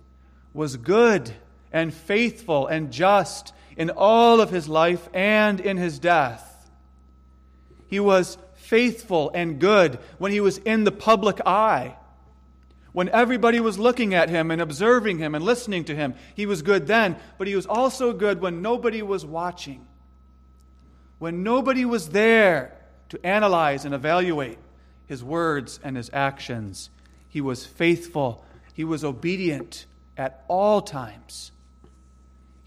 was 0.52 0.76
good 0.76 1.32
and 1.72 1.92
faithful 1.92 2.66
and 2.66 2.92
just 2.92 3.52
in 3.76 3.90
all 3.90 4.40
of 4.40 4.50
his 4.50 4.68
life 4.68 5.08
and 5.14 5.60
in 5.60 5.76
his 5.76 5.98
death. 5.98 6.70
He 7.88 8.00
was 8.00 8.38
faithful 8.54 9.30
and 9.34 9.58
good 9.58 9.98
when 10.18 10.32
he 10.32 10.40
was 10.40 10.58
in 10.58 10.84
the 10.84 10.92
public 10.92 11.40
eye. 11.44 11.96
When 12.92 13.08
everybody 13.08 13.58
was 13.58 13.78
looking 13.78 14.14
at 14.14 14.28
him 14.28 14.50
and 14.50 14.60
observing 14.60 15.18
him 15.18 15.34
and 15.34 15.44
listening 15.44 15.84
to 15.84 15.94
him, 15.94 16.14
he 16.34 16.44
was 16.44 16.62
good 16.62 16.86
then, 16.86 17.16
but 17.38 17.46
he 17.46 17.56
was 17.56 17.66
also 17.66 18.12
good 18.12 18.40
when 18.40 18.60
nobody 18.60 19.02
was 19.02 19.24
watching. 19.24 19.86
When 21.18 21.42
nobody 21.42 21.84
was 21.84 22.10
there 22.10 22.76
to 23.08 23.26
analyze 23.26 23.84
and 23.84 23.94
evaluate 23.94 24.58
his 25.06 25.24
words 25.24 25.80
and 25.82 25.96
his 25.96 26.10
actions, 26.12 26.90
he 27.28 27.40
was 27.40 27.64
faithful, 27.64 28.44
he 28.74 28.84
was 28.84 29.04
obedient, 29.04 29.86
at 30.16 30.44
all 30.48 30.82
times. 30.82 31.52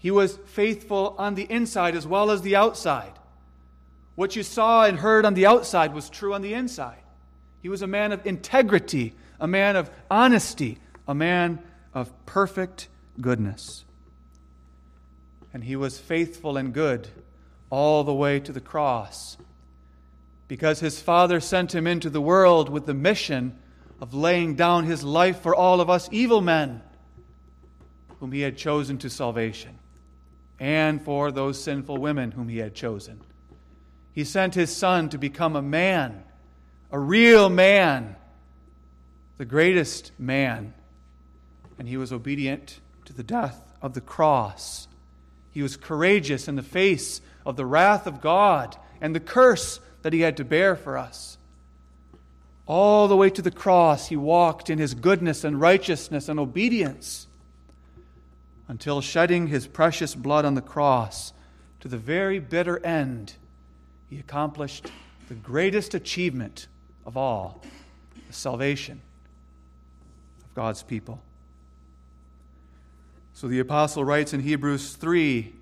He 0.06 0.12
was 0.12 0.36
faithful 0.36 1.16
on 1.18 1.34
the 1.34 1.50
inside 1.50 1.96
as 1.96 2.06
well 2.06 2.30
as 2.30 2.40
the 2.42 2.54
outside. 2.54 3.10
What 4.14 4.36
you 4.36 4.44
saw 4.44 4.84
and 4.84 5.00
heard 5.00 5.24
on 5.24 5.34
the 5.34 5.46
outside 5.46 5.92
was 5.92 6.08
true 6.08 6.32
on 6.32 6.42
the 6.42 6.54
inside. 6.54 7.02
He 7.60 7.68
was 7.68 7.82
a 7.82 7.88
man 7.88 8.12
of 8.12 8.24
integrity, 8.24 9.14
a 9.40 9.48
man 9.48 9.74
of 9.74 9.90
honesty, 10.08 10.78
a 11.08 11.12
man 11.12 11.58
of 11.92 12.12
perfect 12.24 12.86
goodness. 13.20 13.84
And 15.52 15.64
he 15.64 15.74
was 15.74 15.98
faithful 15.98 16.56
and 16.56 16.72
good 16.72 17.08
all 17.68 18.04
the 18.04 18.14
way 18.14 18.38
to 18.38 18.52
the 18.52 18.60
cross 18.60 19.36
because 20.46 20.78
his 20.78 21.00
Father 21.00 21.40
sent 21.40 21.74
him 21.74 21.88
into 21.88 22.10
the 22.10 22.20
world 22.20 22.68
with 22.68 22.86
the 22.86 22.94
mission 22.94 23.58
of 24.00 24.14
laying 24.14 24.54
down 24.54 24.84
his 24.84 25.02
life 25.02 25.40
for 25.40 25.52
all 25.52 25.80
of 25.80 25.90
us 25.90 26.08
evil 26.12 26.40
men 26.40 26.80
whom 28.20 28.30
he 28.30 28.42
had 28.42 28.56
chosen 28.56 28.98
to 28.98 29.10
salvation, 29.10 29.76
and 30.58 31.02
for 31.02 31.30
those 31.30 31.62
sinful 31.62 31.98
women 31.98 32.32
whom 32.32 32.48
he 32.48 32.58
had 32.58 32.74
chosen. 32.74 33.20
He 34.12 34.24
sent 34.24 34.54
his 34.54 34.74
Son 34.74 35.08
to 35.10 35.18
become 35.18 35.56
a 35.56 35.62
man, 35.62 36.24
a 36.90 36.98
real 36.98 37.48
man, 37.48 38.16
the 39.36 39.44
greatest 39.44 40.12
man, 40.18 40.72
and 41.78 41.88
he 41.88 41.96
was 41.96 42.12
obedient 42.12 42.80
to 43.04 43.12
the 43.12 43.22
death 43.22 43.74
of 43.82 43.92
the 43.92 44.00
cross. 44.00 44.88
He 45.50 45.62
was 45.62 45.76
courageous 45.76 46.48
in 46.48 46.56
the 46.56 46.62
face 46.62 47.20
of 47.44 47.56
the 47.56 47.66
wrath 47.66 48.06
of 48.06 48.20
God 48.20 48.76
and 49.00 49.14
the 49.14 49.20
curse 49.20 49.80
that 50.02 50.12
he 50.12 50.20
had 50.20 50.38
to 50.38 50.44
bear 50.44 50.76
for 50.76 50.96
us. 50.96 51.36
All 52.66 53.06
the 53.06 53.16
way 53.16 53.30
to 53.30 53.42
the 53.42 53.50
cross, 53.50 54.08
he 54.08 54.16
walked 54.16 54.70
in 54.70 54.78
his 54.78 54.94
goodness 54.94 55.44
and 55.44 55.60
righteousness 55.60 56.28
and 56.28 56.40
obedience 56.40 57.26
until 58.68 59.00
shedding 59.00 59.46
his 59.46 59.66
precious 59.66 60.14
blood 60.14 60.44
on 60.44 60.54
the 60.54 60.60
cross 60.60 61.32
to 61.80 61.88
the 61.88 61.98
very 61.98 62.38
bitter 62.38 62.84
end, 62.84 63.34
he 64.08 64.18
accomplished 64.18 64.90
the 65.28 65.34
greatest 65.34 65.94
achievement 65.94 66.68
of 67.04 67.16
all 67.16 67.62
the 68.26 68.32
salvation 68.32 69.00
of 70.44 70.54
God's 70.54 70.82
people. 70.82 71.20
So 73.32 73.48
the 73.48 73.60
apostle 73.60 74.04
writes 74.04 74.32
in 74.32 74.40
Hebrews 74.40 74.94
3 74.96 75.52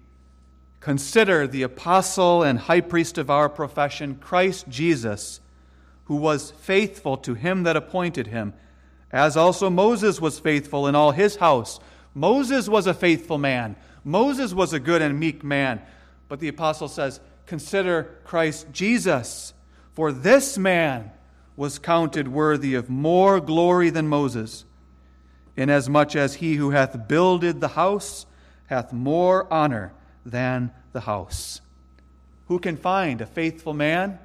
Consider 0.81 1.47
the 1.47 1.63
apostle 1.63 2.43
and 2.43 2.59
high 2.59 2.83
priest 2.83 3.17
of 3.17 3.31
our 3.31 3.49
profession, 3.49 4.17
Christ 4.17 4.69
Jesus, 4.69 5.41
who 6.05 6.17
was 6.17 6.51
faithful 6.51 7.17
to 7.17 7.33
him 7.33 7.63
that 7.63 7.75
appointed 7.75 8.27
him, 8.27 8.53
as 9.11 9.35
also 9.35 9.71
Moses 9.71 10.21
was 10.21 10.39
faithful 10.39 10.87
in 10.87 10.95
all 10.95 11.13
his 11.13 11.37
house. 11.37 11.81
Moses 12.15 12.69
was 12.69 12.87
a 12.87 12.95
faithful 12.95 13.39
man. 13.39 13.77
Moses 14.05 14.55
was 14.55 14.73
a 14.73 14.81
good 14.81 15.03
and 15.03 15.19
meek 15.19 15.43
man. 15.43 15.83
But 16.29 16.41
the 16.41 16.49
apostle 16.49 16.89
says, 16.89 17.21
Consider 17.47 18.19
Christ 18.25 18.69
Jesus, 18.73 19.53
for 19.93 20.13
this 20.13 20.57
man 20.57 21.11
was 21.57 21.79
counted 21.79 22.29
worthy 22.29 22.75
of 22.75 22.89
more 22.89 23.41
glory 23.41 23.91
than 23.91 24.09
Moses, 24.09 24.65
inasmuch 25.57 26.17
as 26.17 26.37
he 26.37 26.55
who 26.55 26.71
hath 26.71 27.07
builded 27.07 27.61
the 27.61 27.69
house 27.69 28.27
hath 28.67 28.93
more 28.93 29.53
honor 29.53 29.93
than 30.25 30.71
the 30.93 31.01
house. 31.01 31.61
Who 32.49 32.59
can 32.59 32.77
find 32.77 33.21
a 33.21 33.27
faithful 33.27 33.75
man? 33.75 34.19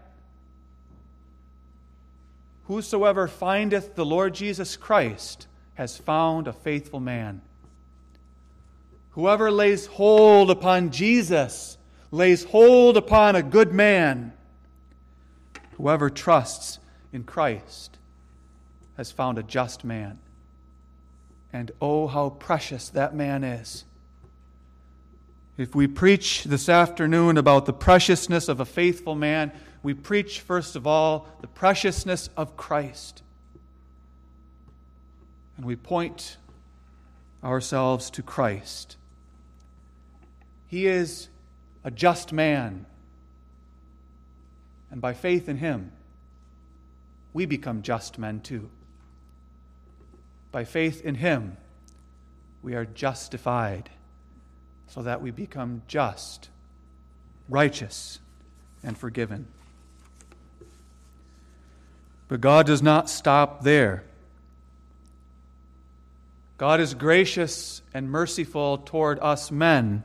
Whosoever 2.65 3.27
findeth 3.27 3.95
the 3.95 4.05
Lord 4.05 4.33
Jesus 4.33 4.77
Christ 4.77 5.47
has 5.75 5.97
found 5.97 6.47
a 6.47 6.53
faithful 6.53 6.99
man. 6.99 7.41
Whoever 9.19 9.51
lays 9.51 9.85
hold 9.85 10.49
upon 10.49 10.91
Jesus 10.91 11.77
lays 12.09 12.45
hold 12.45 12.95
upon 12.95 13.35
a 13.35 13.43
good 13.43 13.73
man. 13.73 14.31
Whoever 15.73 16.09
trusts 16.09 16.79
in 17.11 17.25
Christ 17.25 17.97
has 18.95 19.11
found 19.11 19.37
a 19.37 19.43
just 19.43 19.83
man. 19.83 20.19
And 21.51 21.69
oh, 21.81 22.07
how 22.07 22.29
precious 22.29 22.87
that 22.91 23.13
man 23.13 23.43
is. 23.43 23.83
If 25.57 25.75
we 25.75 25.85
preach 25.85 26.45
this 26.45 26.69
afternoon 26.69 27.37
about 27.37 27.65
the 27.65 27.73
preciousness 27.73 28.47
of 28.47 28.61
a 28.61 28.65
faithful 28.65 29.15
man, 29.15 29.51
we 29.83 29.93
preach, 29.93 30.39
first 30.39 30.77
of 30.77 30.87
all, 30.87 31.27
the 31.41 31.47
preciousness 31.47 32.29
of 32.37 32.55
Christ. 32.55 33.21
And 35.57 35.65
we 35.65 35.75
point 35.75 36.37
ourselves 37.43 38.09
to 38.11 38.23
Christ. 38.23 38.95
He 40.69 40.87
is 40.87 41.27
a 41.83 41.91
just 41.91 42.31
man. 42.31 42.85
And 44.91 45.01
by 45.01 45.13
faith 45.13 45.49
in 45.49 45.57
him, 45.57 45.91
we 47.33 47.45
become 47.45 47.81
just 47.81 48.17
men 48.17 48.39
too. 48.39 48.69
By 50.51 50.63
faith 50.63 51.03
in 51.03 51.15
him, 51.15 51.57
we 52.63 52.75
are 52.75 52.85
justified 52.85 53.89
so 54.87 55.03
that 55.03 55.21
we 55.21 55.31
become 55.31 55.81
just, 55.87 56.49
righteous, 57.47 58.19
and 58.83 58.97
forgiven. 58.97 59.47
But 62.27 62.41
God 62.41 62.67
does 62.67 62.81
not 62.81 63.09
stop 63.09 63.63
there. 63.63 64.03
God 66.57 66.79
is 66.79 66.93
gracious 66.93 67.81
and 67.93 68.11
merciful 68.11 68.79
toward 68.79 69.19
us 69.19 69.49
men, 69.49 70.03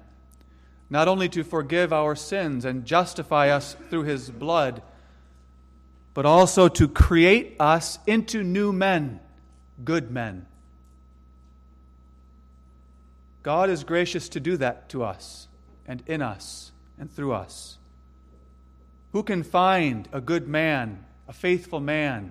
not 0.94 1.08
only 1.08 1.28
to 1.28 1.42
forgive 1.42 1.92
our 1.92 2.14
sins 2.14 2.64
and 2.64 2.84
justify 2.84 3.48
us 3.48 3.74
through 3.90 4.04
his 4.04 4.30
blood, 4.30 4.80
but 6.14 6.24
also 6.24 6.68
to 6.68 6.86
create 6.86 7.56
us 7.58 7.98
into 8.06 8.44
new 8.44 8.72
men, 8.72 9.18
good 9.84 10.08
men. 10.12 10.46
God 13.42 13.70
is 13.70 13.82
gracious 13.82 14.28
to 14.28 14.38
do 14.38 14.56
that 14.58 14.88
to 14.90 15.02
us 15.02 15.48
and 15.84 16.00
in 16.06 16.22
us 16.22 16.70
and 16.96 17.10
through 17.10 17.32
us. 17.32 17.76
Who 19.10 19.24
can 19.24 19.42
find 19.42 20.08
a 20.12 20.20
good 20.20 20.46
man, 20.46 21.04
a 21.26 21.32
faithful 21.32 21.80
man? 21.80 22.30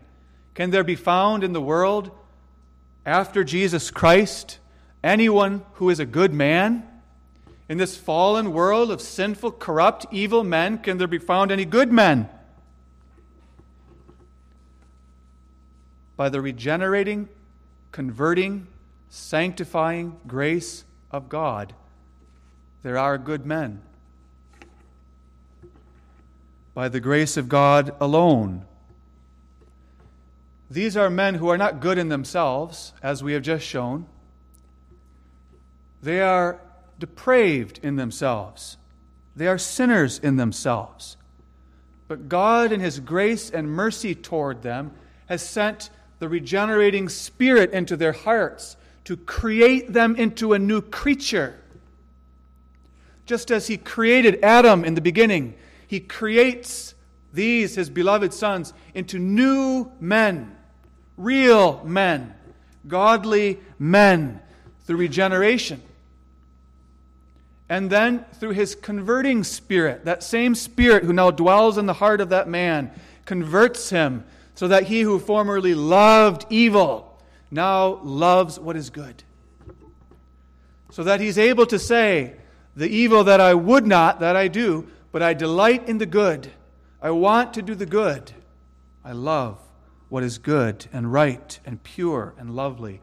Can 0.54 0.71
there 0.71 0.86
be 0.86 0.95
found 0.95 1.43
in 1.43 1.52
the 1.52 1.60
world 1.60 2.12
after 3.06 3.43
Jesus 3.43 3.91
Christ 3.91 4.60
anyone 5.04 5.65
who 5.73 5.89
is 5.89 5.99
a 5.99 6.06
good 6.06 6.34
man? 6.34 6.88
In 7.69 7.78
this 7.78 7.97
fallen 7.97 8.52
world 8.52 8.91
of 8.91 9.02
sinful, 9.02 9.52
corrupt, 9.54 10.06
evil 10.12 10.43
men, 10.43 10.78
can 10.78 10.97
there 10.97 11.08
be 11.08 11.17
found 11.17 11.52
any 11.52 11.65
good 11.65 11.91
men? 11.91 12.30
By 16.17 16.30
the 16.30 16.41
regenerating, 16.41 17.30
converting, 17.91 18.67
sanctifying 19.10 20.19
grace 20.28 20.84
of 21.10 21.30
God. 21.30 21.73
There 22.84 22.97
are 22.97 23.17
good 23.17 23.45
men. 23.45 23.82
By 26.73 26.89
the 26.89 26.99
grace 26.99 27.38
of 27.38 27.47
God 27.47 27.95
alone. 28.02 28.65
These 30.69 30.97
are 30.97 31.10
men 31.10 31.36
who 31.36 31.49
are 31.49 31.58
not 31.58 31.80
good 31.80 31.97
in 31.97 32.10
themselves, 32.10 32.93
as 33.02 33.23
we 33.23 33.34
have 33.34 33.43
just 33.43 33.65
shown. 33.65 34.08
They 36.02 36.19
are 36.19 36.60
depraved 37.03 37.81
in 37.83 37.97
themselves. 37.97 38.77
They 39.35 39.47
are 39.47 39.57
sinners 39.57 40.19
in 40.19 40.37
themselves. 40.37 41.17
But 42.07 42.29
God, 42.29 42.71
in 42.71 42.79
His 42.79 43.01
grace 43.01 43.49
and 43.49 43.67
mercy 43.69 44.15
toward 44.15 44.61
them, 44.61 44.93
has 45.25 45.45
sent 45.45 45.89
the 46.19 46.29
regenerating 46.29 47.09
Spirit 47.09 47.71
into 47.71 47.97
their 47.97 48.13
hearts 48.13 48.77
to 49.03 49.17
create 49.17 49.91
them 49.91 50.15
into 50.15 50.53
a 50.53 50.59
new 50.59 50.79
creature. 50.79 51.59
Just 53.25 53.51
as 53.51 53.67
He 53.67 53.75
created 53.75 54.39
Adam 54.41 54.85
in 54.85 54.95
the 54.95 55.01
beginning, 55.01 55.55
He 55.85 55.99
creates 55.99 56.95
these, 57.33 57.75
His 57.75 57.89
beloved 57.89 58.33
sons, 58.33 58.73
into 58.93 59.19
new 59.19 59.91
men, 59.99 60.55
real 61.17 61.83
men, 61.83 62.33
godly 62.87 63.59
men 63.77 64.39
through 64.85 64.95
regeneration. 64.95 65.81
And 67.69 67.89
then 67.89 68.26
through 68.36 68.52
His 68.52 68.76
converting 68.76 69.43
Spirit, 69.43 70.06
that 70.06 70.23
same 70.23 70.56
Spirit 70.56 71.04
who 71.04 71.13
now 71.13 71.32
dwells 71.32 71.78
in 71.78 71.86
the 71.86 71.93
heart 71.93 72.21
of 72.21 72.30
that 72.30 72.47
man, 72.47 72.91
converts 73.26 73.89
him 73.89 74.23
so 74.56 74.67
that 74.67 74.84
he 74.84 75.02
who 75.02 75.19
formerly 75.19 75.73
loved 75.73 76.45
evil 76.49 77.19
now 77.49 77.99
loves 78.04 78.60
what 78.60 78.76
is 78.76 78.89
good. 78.89 79.23
So 80.91 81.04
that 81.04 81.19
he's 81.19 81.38
able 81.38 81.65
to 81.67 81.80
say, 81.80 82.36
The 82.76 82.88
evil 82.88 83.23
that 83.23 83.41
I 83.41 83.54
would 83.54 83.88
not, 83.88 84.19
that 84.19 84.36
I 84.36 84.47
do, 84.47 84.88
but 85.12 85.21
I 85.21 85.34
delight 85.34 85.88
in 85.88 85.97
the 85.97 86.06
good. 86.06 86.52
I 87.02 87.12
want 87.12 87.54
to 87.56 87.62
do 87.62 87.76
the 87.76 87.86
good. 87.86 88.32
I 89.04 89.12
love 89.12 89.60
what 90.10 90.23
is 90.23 90.38
good 90.38 90.86
and 90.93 91.12
right 91.12 91.60
and 91.65 91.82
pure 91.84 92.34
and 92.38 92.56
lovely. 92.56 93.02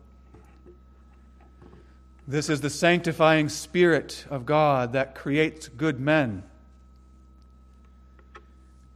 This 2.30 2.48
is 2.48 2.60
the 2.60 2.70
sanctifying 2.70 3.48
Spirit 3.48 4.24
of 4.30 4.46
God 4.46 4.92
that 4.92 5.16
creates 5.16 5.66
good 5.66 5.98
men. 5.98 6.44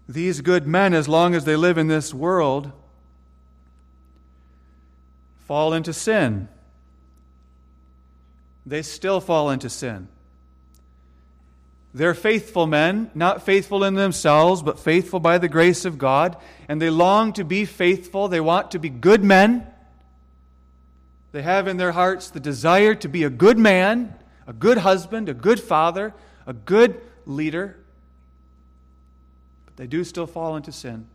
These 0.08 0.40
good 0.40 0.68
men, 0.68 0.94
as 0.94 1.08
long 1.08 1.34
as 1.34 1.44
they 1.44 1.56
live 1.56 1.76
in 1.76 1.88
this 1.88 2.14
world, 2.14 2.70
fall 5.48 5.72
into 5.72 5.92
sin. 5.92 6.46
They 8.64 8.82
still 8.82 9.20
fall 9.20 9.50
into 9.50 9.68
sin. 9.68 10.06
They're 11.92 12.14
faithful 12.14 12.68
men, 12.68 13.10
not 13.16 13.42
faithful 13.42 13.82
in 13.82 13.94
themselves, 13.94 14.62
but 14.62 14.78
faithful 14.78 15.18
by 15.18 15.38
the 15.38 15.48
grace 15.48 15.84
of 15.84 15.98
God. 15.98 16.36
And 16.68 16.80
they 16.80 16.88
long 16.88 17.32
to 17.32 17.42
be 17.42 17.64
faithful. 17.64 18.28
They 18.28 18.40
want 18.40 18.70
to 18.70 18.78
be 18.78 18.90
good 18.90 19.24
men. 19.24 19.66
They 21.34 21.42
have 21.42 21.66
in 21.66 21.78
their 21.78 21.90
hearts 21.90 22.30
the 22.30 22.38
desire 22.38 22.94
to 22.94 23.08
be 23.08 23.24
a 23.24 23.28
good 23.28 23.58
man, 23.58 24.14
a 24.46 24.52
good 24.52 24.78
husband, 24.78 25.28
a 25.28 25.34
good 25.34 25.58
father, 25.58 26.14
a 26.46 26.52
good 26.52 27.00
leader. 27.26 27.76
But 29.66 29.76
they 29.76 29.88
do 29.88 30.04
still 30.04 30.28
fall 30.28 30.54
into 30.54 30.70
sin. 30.70 31.08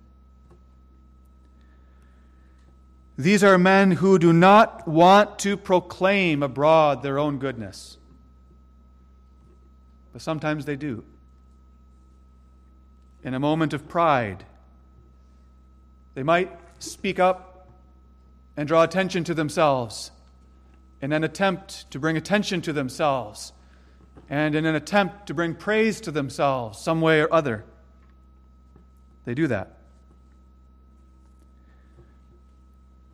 These 3.17 3.45
are 3.45 3.58
men 3.58 3.91
who 3.91 4.19
do 4.19 4.34
not 4.34 4.86
want 4.86 5.39
to 5.39 5.55
proclaim 5.55 6.43
abroad 6.43 7.01
their 7.01 7.17
own 7.17 7.38
goodness. 7.39 7.97
But 10.12 10.21
sometimes 10.21 10.65
they 10.65 10.75
do. 10.75 11.05
In 13.23 13.34
a 13.34 13.39
moment 13.39 13.71
of 13.71 13.88
pride, 13.88 14.43
they 16.13 16.23
might 16.23 16.51
speak 16.79 17.19
up 17.19 17.49
and 18.60 18.67
draw 18.67 18.84
attention 18.84 19.24
to 19.24 19.34
themselves 19.34 20.12
in 21.02 21.13
an 21.13 21.24
attempt 21.24 21.89
to 21.91 21.98
bring 21.98 22.17
attention 22.17 22.60
to 22.60 22.74
themselves 22.74 23.54
and 24.30 24.54
in 24.54 24.65
an 24.65 24.76
attempt 24.76 25.28
to 25.28 25.34
bring 25.34 25.56
praise 25.56 26.02
to 26.02 26.12
themselves 26.12 26.78
some 26.78 27.00
way 27.00 27.22
or 27.22 27.34
other. 27.34 27.63
They 29.24 29.34
do 29.34 29.48
that. 29.48 29.78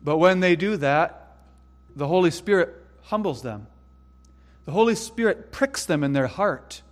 But 0.02 0.18
when 0.18 0.40
they 0.40 0.56
do 0.56 0.78
that, 0.78 1.36
the 1.94 2.08
Holy 2.08 2.32
Spirit 2.32 2.74
humbles 3.02 3.42
them. 3.42 3.68
The 4.64 4.72
Holy 4.72 4.96
Spirit 4.96 5.52
pricks 5.52 5.86
them 5.86 6.02
in 6.02 6.12
their 6.12 6.26
heart 6.26 6.82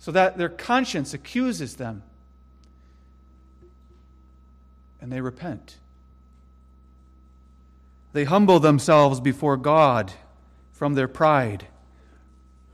so 0.00 0.10
that 0.10 0.36
their 0.36 0.48
conscience 0.48 1.14
accuses 1.14 1.76
them. 1.76 2.02
And 5.00 5.12
they 5.12 5.20
repent. 5.20 5.78
They 8.12 8.24
humble 8.24 8.60
themselves 8.60 9.20
before 9.20 9.56
God 9.56 10.12
from 10.72 10.94
their 10.94 11.08
pride. 11.08 11.66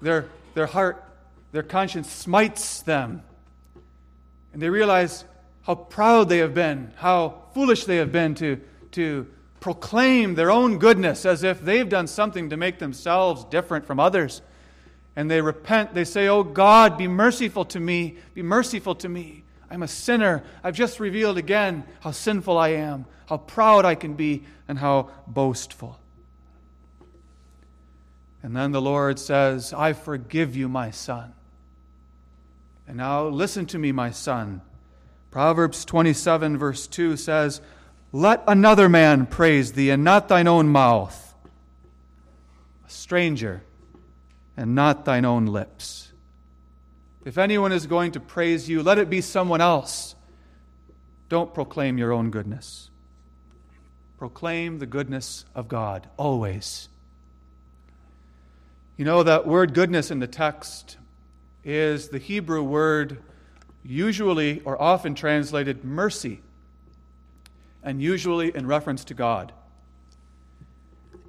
Their, 0.02 0.28
their 0.54 0.66
heart, 0.66 1.04
their 1.52 1.62
conscience 1.62 2.10
smites 2.10 2.82
them. 2.82 3.22
And 4.52 4.60
they 4.60 4.70
realize 4.70 5.24
how 5.62 5.76
proud 5.76 6.28
they 6.28 6.38
have 6.38 6.54
been, 6.54 6.92
how 6.96 7.42
foolish 7.54 7.84
they 7.84 7.96
have 7.96 8.10
been 8.10 8.34
to, 8.36 8.60
to 8.92 9.26
proclaim 9.60 10.34
their 10.34 10.50
own 10.50 10.78
goodness 10.78 11.26
as 11.26 11.42
if 11.42 11.60
they've 11.60 11.88
done 11.88 12.06
something 12.06 12.50
to 12.50 12.56
make 12.56 12.78
themselves 12.78 13.44
different 13.44 13.86
from 13.86 14.00
others. 14.00 14.42
And 15.14 15.30
they 15.30 15.40
repent. 15.40 15.94
They 15.94 16.04
say, 16.04 16.28
Oh 16.28 16.42
God, 16.42 16.96
be 16.96 17.08
merciful 17.08 17.64
to 17.66 17.80
me. 17.80 18.18
Be 18.34 18.42
merciful 18.42 18.94
to 18.96 19.08
me. 19.08 19.44
I'm 19.70 19.82
a 19.82 19.88
sinner. 19.88 20.42
I've 20.64 20.74
just 20.74 21.00
revealed 21.00 21.38
again 21.38 21.84
how 22.00 22.10
sinful 22.10 22.56
I 22.56 22.68
am, 22.68 23.06
how 23.26 23.38
proud 23.38 23.84
I 23.84 23.94
can 23.94 24.14
be, 24.14 24.44
and 24.66 24.78
how 24.78 25.10
boastful. 25.26 25.98
And 28.42 28.56
then 28.56 28.72
the 28.72 28.80
Lord 28.80 29.18
says, 29.18 29.72
I 29.72 29.92
forgive 29.92 30.56
you, 30.56 30.68
my 30.68 30.90
son. 30.90 31.32
And 32.86 32.96
now 32.96 33.26
listen 33.26 33.66
to 33.66 33.78
me, 33.78 33.92
my 33.92 34.10
son. 34.10 34.62
Proverbs 35.30 35.84
27, 35.84 36.56
verse 36.56 36.86
2 36.86 37.16
says, 37.16 37.60
Let 38.12 38.42
another 38.46 38.88
man 38.88 39.26
praise 39.26 39.72
thee, 39.72 39.90
and 39.90 40.04
not 40.04 40.28
thine 40.28 40.46
own 40.46 40.68
mouth, 40.68 41.34
a 42.86 42.90
stranger, 42.90 43.62
and 44.56 44.74
not 44.74 45.04
thine 45.04 45.26
own 45.26 45.46
lips. 45.46 46.07
If 47.24 47.38
anyone 47.38 47.72
is 47.72 47.86
going 47.86 48.12
to 48.12 48.20
praise 48.20 48.68
you, 48.68 48.82
let 48.82 48.98
it 48.98 49.10
be 49.10 49.20
someone 49.20 49.60
else. 49.60 50.14
Don't 51.28 51.52
proclaim 51.52 51.98
your 51.98 52.12
own 52.12 52.30
goodness. 52.30 52.90
Proclaim 54.18 54.78
the 54.78 54.86
goodness 54.86 55.44
of 55.54 55.68
God 55.68 56.08
always. 56.16 56.88
You 58.96 59.04
know, 59.04 59.22
that 59.22 59.46
word 59.46 59.74
goodness 59.74 60.10
in 60.10 60.18
the 60.18 60.26
text 60.26 60.96
is 61.64 62.08
the 62.08 62.18
Hebrew 62.18 62.62
word 62.62 63.22
usually 63.84 64.60
or 64.64 64.80
often 64.80 65.14
translated 65.14 65.84
mercy, 65.84 66.40
and 67.82 68.02
usually 68.02 68.54
in 68.54 68.66
reference 68.66 69.04
to 69.04 69.14
God. 69.14 69.52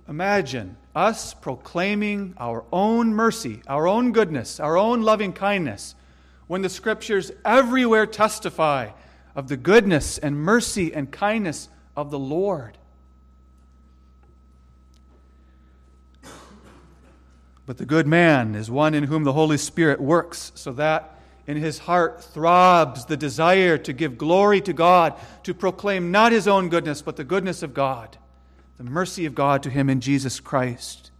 Imagine 0.09 0.75
us 0.95 1.35
proclaiming 1.35 2.33
our 2.37 2.65
own 2.73 3.13
mercy, 3.13 3.61
our 3.67 3.87
own 3.87 4.11
goodness, 4.11 4.59
our 4.59 4.75
own 4.75 5.03
loving 5.03 5.31
kindness, 5.31 5.93
when 6.47 6.63
the 6.63 6.69
scriptures 6.69 7.31
everywhere 7.45 8.07
testify 8.07 8.89
of 9.35 9.49
the 9.49 9.55
goodness 9.55 10.17
and 10.17 10.35
mercy 10.35 10.91
and 10.95 11.11
kindness 11.11 11.69
of 11.95 12.09
the 12.09 12.17
Lord. 12.17 12.79
But 17.67 17.77
the 17.77 17.85
good 17.85 18.07
man 18.07 18.55
is 18.55 18.71
one 18.71 18.95
in 18.95 19.03
whom 19.03 19.23
the 19.23 19.33
Holy 19.33 19.57
Spirit 19.57 20.01
works, 20.01 20.51
so 20.55 20.71
that 20.73 21.19
in 21.45 21.55
his 21.55 21.77
heart 21.77 22.23
throbs 22.23 23.05
the 23.05 23.15
desire 23.15 23.77
to 23.77 23.93
give 23.93 24.17
glory 24.17 24.59
to 24.61 24.73
God, 24.73 25.13
to 25.43 25.53
proclaim 25.53 26.09
not 26.09 26.31
his 26.31 26.47
own 26.47 26.69
goodness, 26.69 27.03
but 27.03 27.15
the 27.15 27.23
goodness 27.23 27.61
of 27.61 27.75
God 27.75 28.17
the 28.79 28.85
mercy 28.85 29.25
of 29.25 29.35
God 29.35 29.61
to 29.63 29.69
him 29.69 29.89
in 29.89 29.99
Jesus 29.99 30.39
Christ. 30.39 31.11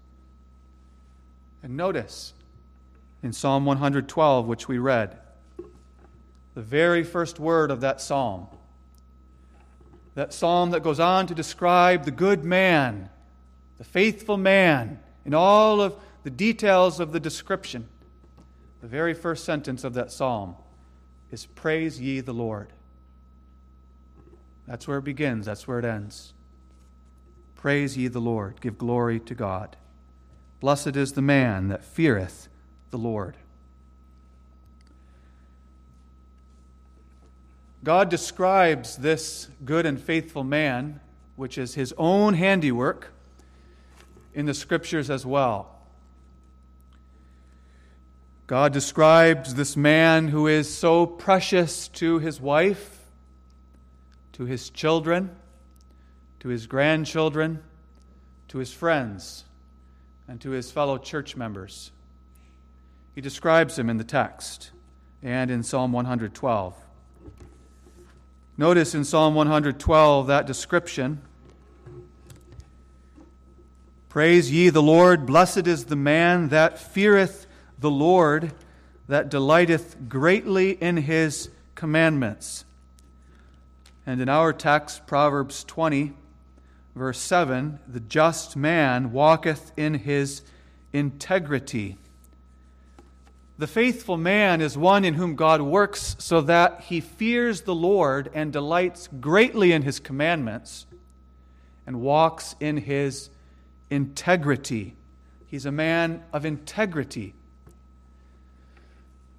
And 1.61 1.75
notice 1.75 2.33
in 3.21 3.33
Psalm 3.33 3.65
112, 3.65 4.47
which 4.47 4.69
we 4.69 4.77
read, 4.77 5.17
the 6.55 6.61
very 6.61 7.03
first 7.03 7.37
word 7.37 7.69
of 7.69 7.81
that 7.81 7.99
psalm, 7.99 8.47
that 10.15 10.33
psalm 10.33 10.71
that 10.71 10.83
goes 10.83 11.01
on 11.01 11.27
to 11.27 11.35
describe 11.35 12.05
the 12.05 12.11
good 12.11 12.45
man, 12.45 13.09
the 13.77 13.83
faithful 13.83 14.37
man, 14.37 14.99
in 15.25 15.33
all 15.33 15.81
of 15.81 15.95
the 16.23 16.29
details 16.29 17.01
of 17.01 17.11
the 17.11 17.19
description. 17.19 17.89
The 18.81 18.87
very 18.87 19.13
first 19.13 19.43
sentence 19.43 19.83
of 19.83 19.95
that 19.95 20.13
psalm 20.13 20.55
is 21.29 21.45
Praise 21.45 21.99
ye 21.99 22.21
the 22.21 22.33
Lord. 22.33 22.71
That's 24.65 24.87
where 24.87 24.99
it 24.99 25.03
begins, 25.03 25.45
that's 25.45 25.67
where 25.67 25.79
it 25.79 25.85
ends. 25.85 26.33
Praise 27.59 27.97
ye 27.97 28.07
the 28.07 28.21
Lord. 28.21 28.61
Give 28.61 28.77
glory 28.77 29.19
to 29.19 29.35
God. 29.35 29.75
Blessed 30.61 30.95
is 30.95 31.11
the 31.11 31.21
man 31.21 31.67
that 31.67 31.83
feareth 31.83 32.47
the 32.89 32.97
Lord. 32.97 33.35
God 37.83 38.07
describes 38.07 38.95
this 38.95 39.49
good 39.65 39.85
and 39.85 39.99
faithful 39.99 40.45
man, 40.45 41.01
which 41.35 41.57
is 41.57 41.73
his 41.73 41.93
own 41.97 42.33
handiwork, 42.33 43.11
in 44.33 44.45
the 44.45 44.53
scriptures 44.53 45.09
as 45.09 45.25
well. 45.25 45.81
God 48.47 48.71
describes 48.71 49.55
this 49.55 49.75
man 49.75 50.29
who 50.29 50.47
is 50.47 50.73
so 50.73 51.05
precious 51.05 51.89
to 51.89 52.19
his 52.19 52.39
wife, 52.39 53.05
to 54.31 54.45
his 54.45 54.69
children, 54.69 55.35
to 56.39 56.49
his 56.49 56.67
grandchildren, 56.67 57.61
to 58.47 58.57
his 58.57 58.73
friends, 58.73 59.45
and 60.27 60.39
to 60.41 60.51
his 60.51 60.71
fellow 60.71 60.97
church 60.97 61.35
members. 61.35 61.91
He 63.15 63.21
describes 63.21 63.77
him 63.77 63.89
in 63.89 63.97
the 63.97 64.03
text 64.03 64.71
and 65.21 65.51
in 65.51 65.63
Psalm 65.63 65.91
112. 65.91 66.75
Notice 68.57 68.95
in 68.95 69.03
Psalm 69.03 69.35
112 69.35 70.27
that 70.27 70.45
description 70.45 71.21
Praise 74.09 74.51
ye 74.51 74.69
the 74.69 74.81
Lord, 74.81 75.27
blessed 75.27 75.67
is 75.67 75.85
the 75.85 75.95
man 75.95 76.49
that 76.49 76.79
feareth 76.79 77.45
the 77.77 77.91
Lord, 77.91 78.51
that 79.07 79.29
delighteth 79.29 80.09
greatly 80.09 80.71
in 80.71 80.97
his 80.97 81.49
commandments. 81.75 82.65
And 84.07 84.19
in 84.19 84.27
our 84.27 84.51
text, 84.51 85.05
Proverbs 85.05 85.63
20, 85.63 86.13
verse 86.95 87.19
7 87.19 87.79
the 87.87 87.99
just 87.99 88.55
man 88.55 89.11
walketh 89.11 89.71
in 89.77 89.95
his 89.95 90.41
integrity. 90.93 91.97
The 93.57 93.67
faithful 93.67 94.15
man 94.15 94.61
is 94.61 94.77
one 94.77 95.03
in 95.03 95.15
whom 95.15 95.35
God 95.35 95.61
works 95.61 96.15
so 96.19 96.39
that 96.41 96.81
he 96.87 97.01
fears 97.01 97.61
the 97.61 97.75
Lord 97.75 98.31
and 98.33 98.53
delights 98.53 99.09
greatly 99.19 99.73
in 99.73 99.81
his 99.81 99.99
commandments 99.99 100.85
and 101.85 101.99
walks 101.99 102.55
in 102.61 102.77
his 102.77 103.29
integrity. 103.89 104.95
He's 105.45 105.65
a 105.65 105.71
man 105.71 106.23
of 106.31 106.45
integrity. 106.45 107.33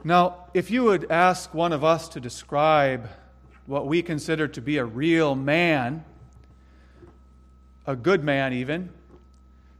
Now, 0.05 0.47
if 0.53 0.71
you 0.71 0.85
would 0.85 1.11
ask 1.11 1.55
one 1.55 1.73
of 1.73 1.85
us 1.85 2.09
to 2.11 2.21
describe 2.21 3.09
what 3.67 3.87
we 3.87 4.03
consider 4.03 4.49
to 4.49 4.61
be 4.61 4.79
a 4.79 4.85
real 4.85 5.35
man, 5.35 6.05
a 7.91 7.97
good 7.97 8.23
man 8.23 8.53
even, 8.53 8.89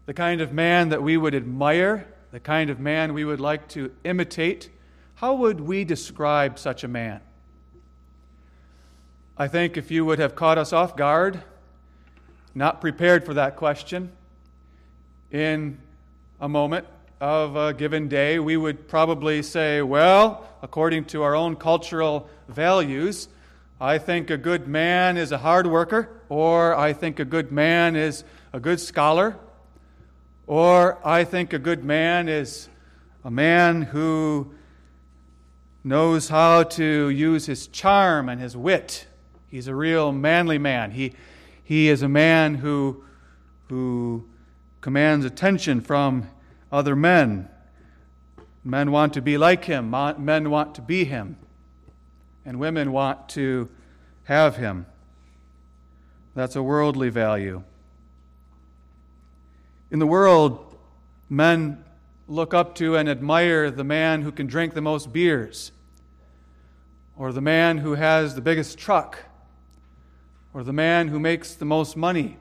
the 0.07 0.15
kind 0.15 0.41
of 0.41 0.53
man 0.53 0.89
that 0.89 1.01
we 1.01 1.17
would 1.17 1.35
admire, 1.35 2.09
the 2.33 2.41
kind 2.41 2.69
of 2.69 2.81
man 2.81 3.15
we 3.15 3.25
would 3.25 3.41
like 3.41 3.69
to 3.69 3.93
imitate, 4.03 4.69
how 5.15 5.35
would 5.35 5.61
we 5.61 5.85
describe 5.85 6.59
such 6.59 6.83
a 6.83 6.89
man? 6.89 7.21
I 9.39 9.47
think 9.47 9.77
if 9.77 9.93
you 9.93 10.05
would 10.05 10.19
have 10.19 10.35
caught 10.35 10.59
us 10.59 10.73
off 10.73 10.97
guard, 10.97 11.41
not 12.53 12.81
prepared 12.81 13.25
for 13.25 13.35
that 13.35 13.55
question, 13.55 14.11
in 15.31 15.79
a 16.41 16.49
moment 16.49 16.87
of 17.21 17.55
a 17.55 17.73
given 17.73 18.09
day, 18.09 18.41
we 18.41 18.57
would 18.57 18.89
probably 18.89 19.41
say, 19.41 19.83
well, 19.83 20.49
according 20.63 21.05
to 21.05 21.23
our 21.23 21.37
own 21.37 21.55
cultural 21.55 22.29
values, 22.49 23.29
I 23.83 23.97
think 23.97 24.29
a 24.29 24.37
good 24.37 24.69
man 24.69 25.17
is 25.17 25.33
a 25.33 25.39
hard 25.39 25.67
worker, 25.67 26.11
or 26.29 26.77
I 26.77 26.93
think 26.93 27.19
a 27.19 27.25
good 27.25 27.51
man 27.51 27.97
is 27.97 28.25
a 28.53 28.61
good 28.61 28.79
scholar, 28.79 29.39
or 30.47 30.99
I 31.03 31.25
think 31.25 31.55
a 31.55 31.59
good 31.59 31.83
man 31.83 32.29
is 32.29 32.69
a 33.25 33.31
man 33.31 33.81
who 33.81 34.53
knows 35.83 36.29
how 36.29 36.65
to 36.65 37.09
use 37.09 37.47
his 37.47 37.69
charm 37.69 38.29
and 38.29 38.39
his 38.39 38.55
wit. 38.55 39.07
He's 39.49 39.67
a 39.67 39.75
real 39.75 40.13
manly 40.13 40.59
man. 40.59 40.91
He, 40.91 41.15
he 41.65 41.89
is 41.89 42.03
a 42.03 42.09
man 42.09 42.57
who, 42.57 43.03
who 43.71 44.29
commands 44.83 45.25
attention 45.25 45.81
from 45.81 46.29
other 46.71 46.95
men. 46.95 47.49
Men 48.63 48.91
want 48.91 49.15
to 49.15 49.23
be 49.23 49.39
like 49.39 49.65
him, 49.65 49.89
men 50.19 50.51
want 50.51 50.75
to 50.75 50.83
be 50.83 51.07
him 51.07 51.39
and 52.51 52.59
women 52.59 52.91
want 52.91 53.29
to 53.29 53.69
have 54.25 54.57
him. 54.57 54.85
That's 56.35 56.57
a 56.57 56.63
worldly 56.65 57.09
value. 57.09 57.63
In 59.93 60.01
the 60.01 60.07
world, 60.09 60.77
men 61.29 61.85
look 62.27 62.53
up 62.53 62.75
to 62.75 62.97
and 62.97 63.09
admire 63.09 63.71
the 63.71 63.85
man 63.85 64.23
who 64.23 64.33
can 64.33 64.49
drink 64.49 64.75
the 64.75 64.81
most 64.81 65.13
beers, 65.13 65.71
or 67.17 67.31
the 67.33 67.41
man 67.41 67.79
who 67.79 67.95
has 67.95 68.35
the 68.35 68.41
biggest 68.41 68.77
truck, 68.77 69.27
or 70.53 70.65
the 70.65 70.73
man 70.73 71.07
who 71.07 71.21
makes 71.21 71.55
the 71.55 71.65
most 71.65 71.97
money, 71.97 72.37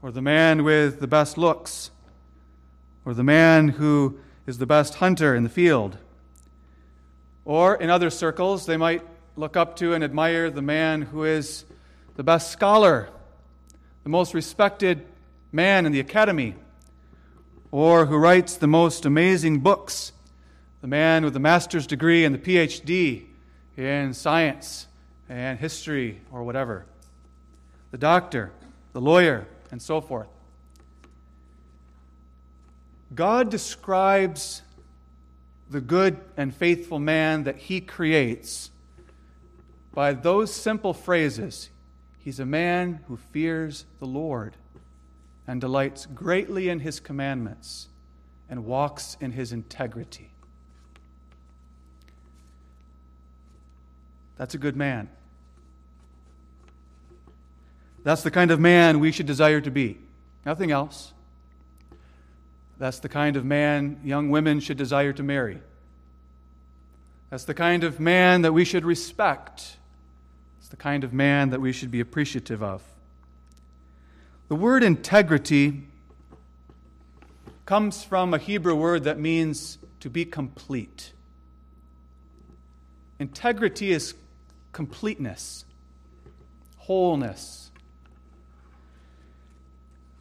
or 0.00 0.10
the 0.10 0.22
man 0.22 0.64
with 0.64 0.98
the 1.00 1.06
best 1.06 1.36
looks, 1.36 1.90
or 3.04 3.12
the 3.12 3.22
man 3.22 3.68
who 3.68 4.18
is 4.46 4.56
the 4.56 4.66
best 4.66 4.94
hunter 4.94 5.34
in 5.34 5.42
the 5.42 5.50
field. 5.50 5.98
Or 7.48 7.76
in 7.76 7.88
other 7.88 8.10
circles, 8.10 8.66
they 8.66 8.76
might 8.76 9.02
look 9.34 9.56
up 9.56 9.76
to 9.76 9.94
and 9.94 10.04
admire 10.04 10.50
the 10.50 10.60
man 10.60 11.00
who 11.00 11.24
is 11.24 11.64
the 12.16 12.22
best 12.22 12.50
scholar, 12.50 13.08
the 14.02 14.10
most 14.10 14.34
respected 14.34 15.06
man 15.50 15.86
in 15.86 15.92
the 15.92 15.98
academy, 15.98 16.56
or 17.70 18.04
who 18.04 18.18
writes 18.18 18.56
the 18.56 18.66
most 18.66 19.06
amazing 19.06 19.60
books, 19.60 20.12
the 20.82 20.86
man 20.86 21.24
with 21.24 21.32
the 21.32 21.40
master's 21.40 21.86
degree 21.86 22.26
and 22.26 22.34
the 22.34 22.38
PhD 22.38 23.24
in 23.78 24.12
science 24.12 24.86
and 25.30 25.58
history 25.58 26.20
or 26.30 26.42
whatever, 26.42 26.84
the 27.92 27.98
doctor, 27.98 28.52
the 28.92 29.00
lawyer, 29.00 29.46
and 29.70 29.80
so 29.80 30.02
forth. 30.02 30.28
God 33.14 33.50
describes 33.50 34.60
the 35.70 35.80
good 35.80 36.18
and 36.36 36.54
faithful 36.54 36.98
man 36.98 37.44
that 37.44 37.56
he 37.56 37.80
creates 37.80 38.70
by 39.92 40.12
those 40.12 40.52
simple 40.52 40.94
phrases 40.94 41.70
He's 42.28 42.40
a 42.40 42.44
man 42.44 43.00
who 43.08 43.16
fears 43.16 43.86
the 44.00 44.04
Lord 44.04 44.54
and 45.46 45.62
delights 45.62 46.04
greatly 46.04 46.68
in 46.68 46.80
his 46.80 47.00
commandments 47.00 47.88
and 48.50 48.66
walks 48.66 49.16
in 49.18 49.32
his 49.32 49.50
integrity. 49.50 50.30
That's 54.36 54.52
a 54.52 54.58
good 54.58 54.76
man. 54.76 55.08
That's 58.04 58.22
the 58.22 58.30
kind 58.30 58.50
of 58.50 58.60
man 58.60 59.00
we 59.00 59.10
should 59.10 59.24
desire 59.24 59.62
to 59.62 59.70
be. 59.70 59.96
Nothing 60.44 60.70
else. 60.70 61.14
That's 62.78 63.00
the 63.00 63.08
kind 63.08 63.36
of 63.36 63.44
man 63.44 64.00
young 64.04 64.30
women 64.30 64.60
should 64.60 64.76
desire 64.76 65.12
to 65.12 65.22
marry. 65.22 65.58
That's 67.30 67.44
the 67.44 67.54
kind 67.54 67.84
of 67.84 68.00
man 68.00 68.42
that 68.42 68.52
we 68.52 68.64
should 68.64 68.84
respect. 68.84 69.76
It's 70.58 70.68
the 70.68 70.76
kind 70.76 71.04
of 71.04 71.12
man 71.12 71.50
that 71.50 71.60
we 71.60 71.72
should 71.72 71.90
be 71.90 72.00
appreciative 72.00 72.62
of. 72.62 72.82
The 74.48 74.54
word 74.54 74.82
integrity 74.82 75.82
comes 77.66 78.02
from 78.02 78.32
a 78.32 78.38
Hebrew 78.38 78.74
word 78.74 79.04
that 79.04 79.18
means 79.18 79.76
to 80.00 80.08
be 80.08 80.24
complete. 80.24 81.12
Integrity 83.18 83.92
is 83.92 84.14
completeness, 84.72 85.66
wholeness, 86.78 87.67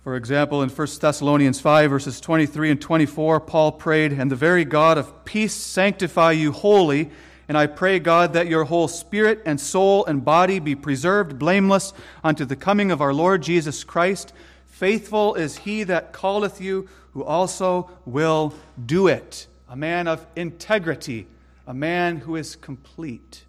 for 0.08 0.16
example, 0.16 0.64
in 0.64 0.70
1 0.70 0.88
Thessalonians 1.02 1.60
5, 1.60 1.90
verses 1.90 2.22
23 2.22 2.72
and 2.72 2.80
24, 2.80 3.42
Paul 3.42 3.74
prayed, 3.74 4.14
And 4.14 4.32
the 4.32 4.38
very 4.38 4.64
God 4.64 4.98
of 4.98 5.26
peace 5.26 5.54
sanctify 5.54 6.32
you 6.32 6.54
wholly. 6.54 7.12
And 7.50 7.58
I 7.58 7.68
pray, 7.68 8.00
God, 8.00 8.32
that 8.32 8.48
your 8.48 8.64
whole 8.64 8.88
spirit 8.88 9.42
and 9.46 9.60
soul 9.60 10.06
and 10.06 10.24
body 10.24 10.60
be 10.60 10.76
preserved 10.76 11.38
blameless 11.38 11.92
unto 12.24 12.46
the 12.46 12.56
coming 12.56 12.90
of 12.90 13.02
our 13.02 13.14
Lord 13.14 13.44
Jesus 13.44 13.84
Christ. 13.84 14.32
Faithful 14.68 15.36
is 15.36 15.58
he 15.58 15.84
that 15.84 16.14
calleth 16.14 16.62
you, 16.62 16.88
who 17.12 17.26
also 17.26 17.92
will 18.06 18.54
do 18.86 19.08
it. 19.08 19.48
A 19.68 19.76
man 19.76 20.08
of 20.08 20.26
integrity, 20.38 21.28
a 21.68 21.74
man 21.74 22.16
who 22.16 22.38
is 22.38 22.56
complete. 22.56 23.44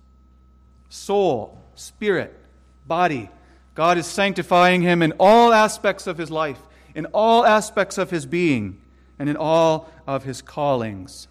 Soul, 0.89 1.63
spirit, 1.77 2.37
body, 2.85 3.31
God 3.79 3.97
is 3.97 4.09
sanctifying 4.09 4.83
him 4.83 5.03
in 5.03 5.13
all 5.21 5.53
aspects 5.53 6.09
of 6.09 6.19
his 6.19 6.33
life, 6.33 6.59
in 6.97 7.07
all 7.15 7.47
aspects 7.47 7.97
of 7.97 8.11
his 8.11 8.27
being, 8.27 8.81
and 9.21 9.29
in 9.29 9.37
all 9.37 9.89
of 10.05 10.25
his 10.25 10.43
callings. 10.43 11.29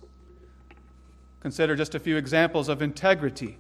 Consider 1.42 1.76
just 1.76 1.94
a 1.94 2.00
few 2.00 2.16
examples 2.16 2.70
of 2.70 2.82
integrity. 2.82 3.58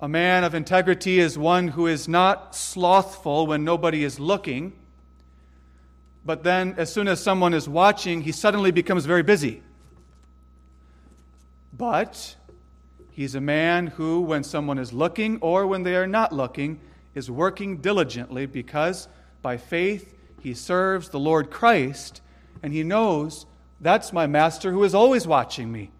A 0.00 0.08
man 0.08 0.44
of 0.44 0.54
integrity 0.54 1.20
is 1.20 1.36
one 1.36 1.68
who 1.68 1.86
is 1.86 2.08
not 2.08 2.56
slothful 2.56 3.46
when 3.46 3.64
nobody 3.64 4.02
is 4.02 4.18
looking, 4.18 4.72
but 6.24 6.42
then 6.42 6.74
as 6.78 6.90
soon 6.90 7.06
as 7.06 7.22
someone 7.22 7.52
is 7.52 7.68
watching, 7.68 8.22
he 8.22 8.32
suddenly 8.32 8.70
becomes 8.70 9.04
very 9.04 9.22
busy. 9.22 9.62
But 11.70 12.36
he's 13.10 13.34
a 13.34 13.42
man 13.42 13.88
who, 13.88 14.22
when 14.22 14.42
someone 14.42 14.78
is 14.78 14.94
looking 14.94 15.36
or 15.42 15.66
when 15.66 15.82
they 15.82 15.96
are 15.96 16.06
not 16.06 16.32
looking, 16.32 16.80
is 17.14 17.30
working 17.30 17.78
diligently 17.78 18.46
because 18.46 19.08
by 19.42 19.56
faith 19.56 20.14
he 20.40 20.54
serves 20.54 21.08
the 21.08 21.18
Lord 21.18 21.50
Christ 21.50 22.20
and 22.62 22.72
he 22.72 22.82
knows 22.82 23.46
that's 23.80 24.12
my 24.12 24.26
master 24.26 24.72
who 24.72 24.84
is 24.84 24.94
always 24.94 25.26
watching 25.26 25.70
me. 25.70 25.90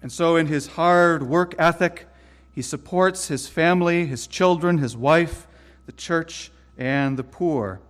And 0.00 0.10
so, 0.10 0.36
in 0.36 0.46
his 0.46 0.66
hard 0.66 1.22
work 1.22 1.54
ethic, 1.58 2.06
he 2.50 2.62
supports 2.62 3.28
his 3.28 3.46
family, 3.46 4.06
his 4.06 4.26
children, 4.26 4.78
his 4.78 4.96
wife, 4.96 5.46
the 5.86 5.92
church, 5.92 6.50
and 6.76 7.16
the 7.16 7.22
poor. 7.22 7.80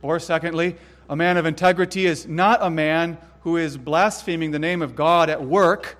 Or, 0.00 0.20
secondly, 0.20 0.76
a 1.08 1.16
man 1.16 1.36
of 1.36 1.46
integrity 1.46 2.06
is 2.06 2.26
not 2.26 2.62
a 2.62 2.70
man 2.70 3.18
who 3.40 3.56
is 3.56 3.76
blaspheming 3.76 4.52
the 4.52 4.58
name 4.58 4.80
of 4.80 4.94
God 4.94 5.28
at 5.28 5.42
work 5.42 5.96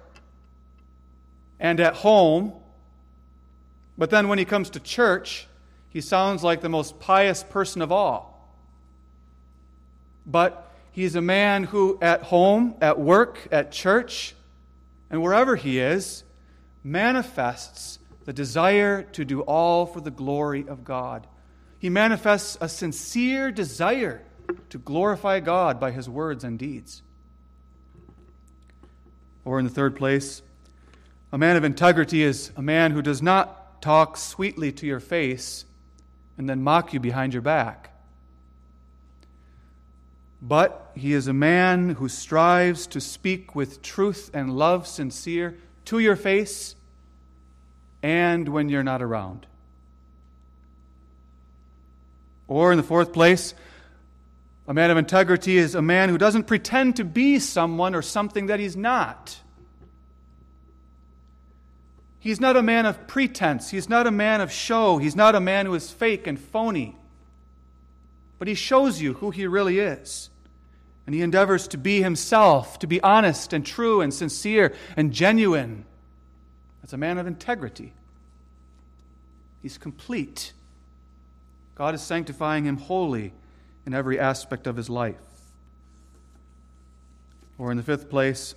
and 1.59 1.81
at 1.81 1.95
home 1.95 2.53
but 3.97 4.11
then 4.11 4.29
when 4.29 4.39
he 4.39 4.45
comes 4.45 4.71
to 4.71 4.81
church, 4.81 5.47
he 5.89 6.01
sounds 6.01 6.43
like 6.43 6.61
the 6.61 6.69
most 6.69 6.99
pious 6.99 7.43
person 7.45 7.81
of 7.81 7.93
all. 7.93 8.57
But 10.27 10.73
he's 10.91 11.15
a 11.15 11.23
man 11.23 11.65
who, 11.65 11.99
at 12.03 12.23
home, 12.23 12.75
at 12.81 12.99
work, 12.99 13.47
at 13.53 13.71
church, 13.71 14.35
and 15.11 15.23
wherever 15.23 15.55
he 15.55 15.79
is, 15.79 16.25
manifests 16.83 17.99
the 18.25 18.33
desire 18.33 19.03
to 19.03 19.25
do 19.25 19.43
all 19.43 19.87
for 19.87 20.01
the 20.01 20.11
glory 20.11 20.67
of 20.67 20.85
God. 20.85 21.27
He 21.79 21.91
manifests 21.91 22.57
a 22.61 22.69
sincere 22.69 23.53
desire 23.53 24.23
to 24.71 24.79
glorify 24.79 25.41
God 25.41 25.79
by 25.79 25.91
his 25.91 26.09
words 26.09 26.43
and 26.43 26.59
deeds. 26.59 27.03
Or 29.45 29.59
in 29.59 29.65
the 29.65 29.71
third 29.71 29.95
place, 29.95 30.43
a 31.31 31.39
man 31.39 31.57
of 31.57 31.65
integrity 31.65 32.23
is 32.23 32.51
a 32.57 32.63
man 32.63 32.93
who 32.93 33.03
does 33.03 33.21
not 33.21 33.64
talk 33.85 34.17
sweetly 34.17 34.73
to 34.73 34.87
your 34.87 35.01
face 35.01 35.67
and 36.39 36.49
then 36.49 36.63
mock 36.63 36.93
you 36.95 37.01
behind 37.01 37.33
your 37.35 37.43
back. 37.43 37.91
but 40.47 40.93
he 40.95 41.15
is 41.15 41.27
a 41.27 41.33
man 41.33 41.89
who 41.91 42.07
strives 42.07 42.87
to 42.87 43.01
speak 43.01 43.55
with 43.55 43.81
truth 43.81 44.31
and 44.35 44.55
love 44.55 44.87
sincere 44.87 45.57
to 45.87 45.99
your 45.99 46.17
face 46.17 46.77
and 48.03 48.47
when 48.51 48.69
you're 48.69 48.83
not 48.83 49.01
around. 49.01 49.47
Or, 52.47 52.73
in 52.73 52.77
the 52.77 52.83
fourth 52.83 53.15
place, 53.15 53.55
a 54.69 54.75
man 54.75 54.91
of 54.91 54.99
integrity 54.99 55.57
is 55.57 55.75
a 55.75 55.81
man 55.81 56.11
who 56.11 56.19
doesn't 56.19 56.47
pretend 56.47 56.97
to 56.97 57.05
be 57.05 57.39
someone 57.39 57.95
or 57.95 58.03
something 58.03 58.47
that 58.47 58.61
he's 58.61 58.77
not. 58.77 59.41
He's 62.25 62.41
not 62.41 62.57
a 62.57 62.63
man 62.63 62.87
of 62.87 63.07
pretense. 63.07 63.69
He's 63.69 63.87
not 63.87 64.07
a 64.07 64.11
man 64.11 64.41
of 64.41 64.51
show. 64.51 64.97
He's 64.97 65.15
not 65.15 65.35
a 65.35 65.41
man 65.41 65.67
who 65.67 65.75
is 65.75 65.91
fake 65.91 66.27
and 66.27 66.41
phony. 66.41 66.97
But 68.39 68.49
he 68.49 68.55
shows 68.55 68.99
you 68.99 69.13
who 69.13 69.31
he 69.31 69.47
really 69.47 69.79
is. 69.79 70.31
And 71.05 71.15
he 71.15 71.21
endeavors 71.21 71.69
to 71.69 71.77
be 71.77 72.01
himself, 72.01 72.79
to 72.79 72.87
be 72.87 72.99
honest 73.03 73.53
and 73.53 73.65
true 73.65 74.01
and 74.01 74.13
sincere 74.13 74.75
and 74.97 75.13
genuine. 75.13 75.85
As 76.83 76.95
a 76.95 76.97
man 76.97 77.19
of 77.19 77.27
integrity. 77.27 77.93
He's 79.61 79.77
complete. 79.77 80.55
God 81.75 81.95
is 81.95 82.01
sanctifying 82.01 82.65
him 82.65 82.79
wholly 82.79 83.35
in 83.85 83.93
every 83.93 84.19
aspect 84.19 84.67
of 84.67 84.77
his 84.77 84.89
life. 84.89 85.17
Or 87.59 87.71
in 87.71 87.77
the 87.77 87.83
fifth 87.83 88.09
place, 88.09 88.55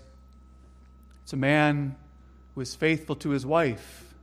it's 1.23 1.33
a 1.33 1.37
man 1.37 1.97
who 2.57 2.61
is 2.61 2.73
faithful 2.73 3.15
to 3.15 3.29
his 3.29 3.45
wife, 3.45 4.15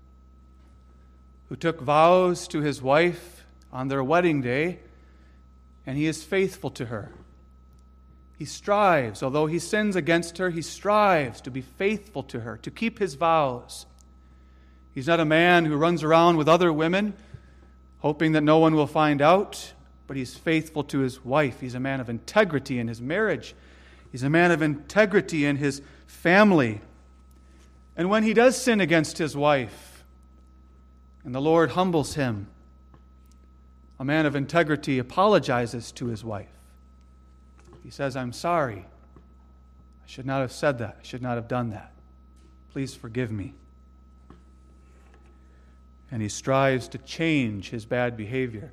who 1.48 1.54
took 1.54 1.80
vows 1.80 2.48
to 2.48 2.62
his 2.62 2.82
wife 2.82 3.44
on 3.72 3.86
their 3.86 4.02
wedding 4.02 4.42
day, 4.42 4.80
and 5.86 5.96
he 5.96 6.06
is 6.06 6.24
faithful 6.24 6.68
to 6.68 6.86
her. 6.86 7.12
He 8.36 8.44
strives, 8.44 9.22
although 9.22 9.46
he 9.46 9.60
sins 9.60 9.94
against 9.94 10.38
her, 10.38 10.50
he 10.50 10.62
strives 10.62 11.40
to 11.42 11.50
be 11.52 11.60
faithful 11.60 12.24
to 12.24 12.40
her, 12.40 12.56
to 12.62 12.72
keep 12.72 12.98
his 12.98 13.14
vows. 13.14 13.86
He's 14.92 15.06
not 15.06 15.20
a 15.20 15.24
man 15.24 15.64
who 15.64 15.76
runs 15.76 16.02
around 16.02 16.36
with 16.36 16.48
other 16.48 16.72
women, 16.72 17.14
hoping 18.00 18.32
that 18.32 18.40
no 18.40 18.58
one 18.58 18.74
will 18.74 18.88
find 18.88 19.22
out, 19.22 19.74
but 20.08 20.16
he's 20.16 20.34
faithful 20.34 20.82
to 20.82 20.98
his 20.98 21.24
wife. 21.24 21.60
He's 21.60 21.76
a 21.76 21.80
man 21.80 22.00
of 22.00 22.10
integrity 22.10 22.80
in 22.80 22.88
his 22.88 23.00
marriage, 23.00 23.54
he's 24.10 24.24
a 24.24 24.28
man 24.28 24.50
of 24.50 24.60
integrity 24.60 25.46
in 25.46 25.54
his 25.54 25.82
family. 26.08 26.80
And 27.96 28.10
when 28.10 28.22
he 28.22 28.34
does 28.34 28.60
sin 28.60 28.80
against 28.80 29.18
his 29.18 29.36
wife, 29.36 30.04
and 31.24 31.34
the 31.34 31.40
Lord 31.40 31.70
humbles 31.70 32.14
him, 32.14 32.48
a 33.98 34.04
man 34.04 34.26
of 34.26 34.34
integrity 34.34 34.98
apologizes 34.98 35.92
to 35.92 36.06
his 36.06 36.24
wife. 36.24 36.48
He 37.82 37.90
says, 37.90 38.16
I'm 38.16 38.32
sorry. 38.32 38.86
I 39.16 40.06
should 40.06 40.26
not 40.26 40.40
have 40.40 40.52
said 40.52 40.78
that. 40.78 40.96
I 41.00 41.02
should 41.02 41.22
not 41.22 41.36
have 41.36 41.48
done 41.48 41.70
that. 41.70 41.92
Please 42.72 42.94
forgive 42.94 43.30
me. 43.30 43.54
And 46.10 46.20
he 46.20 46.28
strives 46.28 46.88
to 46.88 46.98
change 46.98 47.70
his 47.70 47.84
bad 47.84 48.16
behavior. 48.16 48.72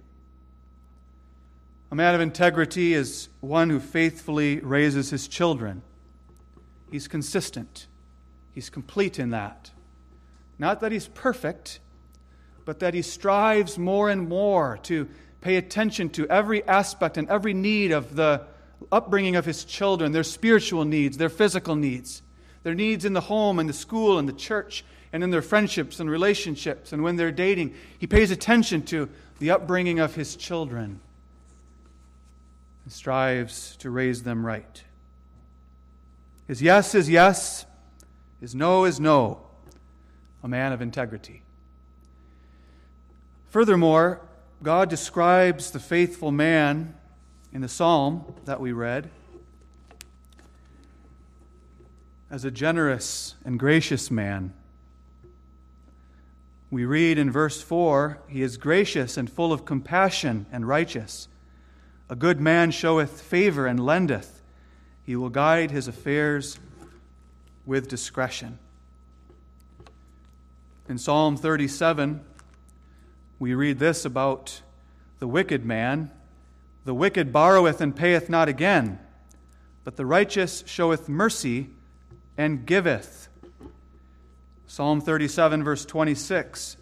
A 1.92 1.96
man 1.96 2.16
of 2.16 2.22
integrity 2.22 2.94
is 2.94 3.30
one 3.42 3.70
who 3.70 3.80
faithfully 3.80 4.60
raises 4.60 5.10
his 5.10 5.28
children. 5.28 5.82
He's 6.90 7.08
consistent, 7.08 7.88
he's 8.54 8.70
complete 8.70 9.20
in 9.20 9.32
that. 9.32 9.72
Not 10.60 10.80
that 10.82 10.92
he's 10.92 11.08
perfect, 11.08 11.80
but 12.66 12.80
that 12.80 12.94
he 12.94 13.02
strives 13.02 13.78
more 13.78 14.10
and 14.10 14.28
more 14.30 14.80
to 14.84 15.08
pay 15.42 15.56
attention 15.56 16.10
to 16.12 16.28
every 16.28 16.64
aspect 16.68 17.18
and 17.18 17.28
every 17.30 17.54
need 17.54 17.92
of 17.92 18.16
the 18.16 18.42
upbringing 18.92 19.36
of 19.36 19.46
his 19.46 19.66
children, 19.66 20.12
their 20.12 20.24
spiritual 20.24 20.86
needs, 20.86 21.18
their 21.18 21.30
physical 21.30 21.76
needs, 21.76 22.22
their 22.64 22.76
needs 22.76 23.06
in 23.06 23.14
the 23.14 23.22
home 23.22 23.60
and 23.60 23.68
the 23.68 23.74
school 23.74 24.20
and 24.20 24.28
the 24.28 24.34
church, 24.34 24.86
and 25.14 25.24
in 25.24 25.32
their 25.32 25.42
friendships 25.42 26.00
and 26.00 26.10
relationships, 26.10 26.94
and 26.94 27.04
when 27.04 27.16
they're 27.16 27.32
dating. 27.32 27.74
He 27.98 28.08
pays 28.08 28.32
attention 28.32 28.84
to 28.84 29.10
the 29.40 29.52
upbringing 29.52 30.00
of 30.00 30.16
his 30.16 30.36
children 30.36 31.02
and 32.86 32.94
strives 32.94 33.76
to 33.78 33.90
raise 33.90 34.24
them 34.24 34.46
right. 34.46 34.84
His 36.48 36.62
yes 36.62 36.96
is 36.96 37.10
yes, 37.10 37.66
his 38.42 38.54
no 38.56 38.84
is 38.84 39.00
no. 39.00 39.40
A 40.44 40.48
man 40.48 40.74
of 40.74 40.82
integrity. 40.82 41.44
Furthermore, 43.50 44.20
God 44.64 44.90
describes 44.90 45.72
the 45.72 45.80
faithful 45.80 46.32
man 46.32 46.96
in 47.54 47.62
the 47.62 47.70
psalm 47.70 48.34
that 48.46 48.60
we 48.60 48.72
read 48.72 49.10
as 52.32 52.46
a 52.46 52.50
generous 52.50 53.36
and 53.46 53.60
gracious 53.60 54.10
man. 54.10 54.54
We 56.72 56.86
read 56.86 57.20
in 57.20 57.30
verse 57.30 57.62
4 57.62 58.20
He 58.30 58.42
is 58.42 58.58
gracious 58.58 59.18
and 59.18 59.30
full 59.30 59.54
of 59.54 59.66
compassion 59.66 60.48
and 60.52 60.68
righteous. 60.68 61.28
A 62.10 62.16
good 62.16 62.40
man 62.40 62.72
showeth 62.72 63.22
favor 63.22 63.68
and 63.68 63.86
lendeth. 63.86 64.42
He 65.04 65.16
will 65.16 65.30
guide 65.30 65.72
his 65.72 65.88
affairs 65.88 66.58
with 67.66 67.88
discretion. 67.88 68.60
In 70.90 70.98
Psalm 70.98 71.38
37, 71.38 72.22
we 73.40 73.54
read 73.54 73.80
this 73.80 74.06
about 74.06 74.62
the 75.20 75.28
wicked 75.28 75.66
man 75.66 76.12
the 76.84 76.94
wicked 76.94 77.32
borroweth 77.32 77.80
and 77.80 77.96
payeth 77.96 78.30
not 78.30 78.50
again, 78.50 79.00
but 79.84 79.96
the 79.98 80.06
righteous 80.06 80.64
showeth 80.66 81.08
mercy 81.08 81.70
and 82.38 82.66
giveth. 82.66 83.28
Psalm 84.66 85.02
37, 85.02 85.64
verse 85.64 85.86
26 85.86 86.78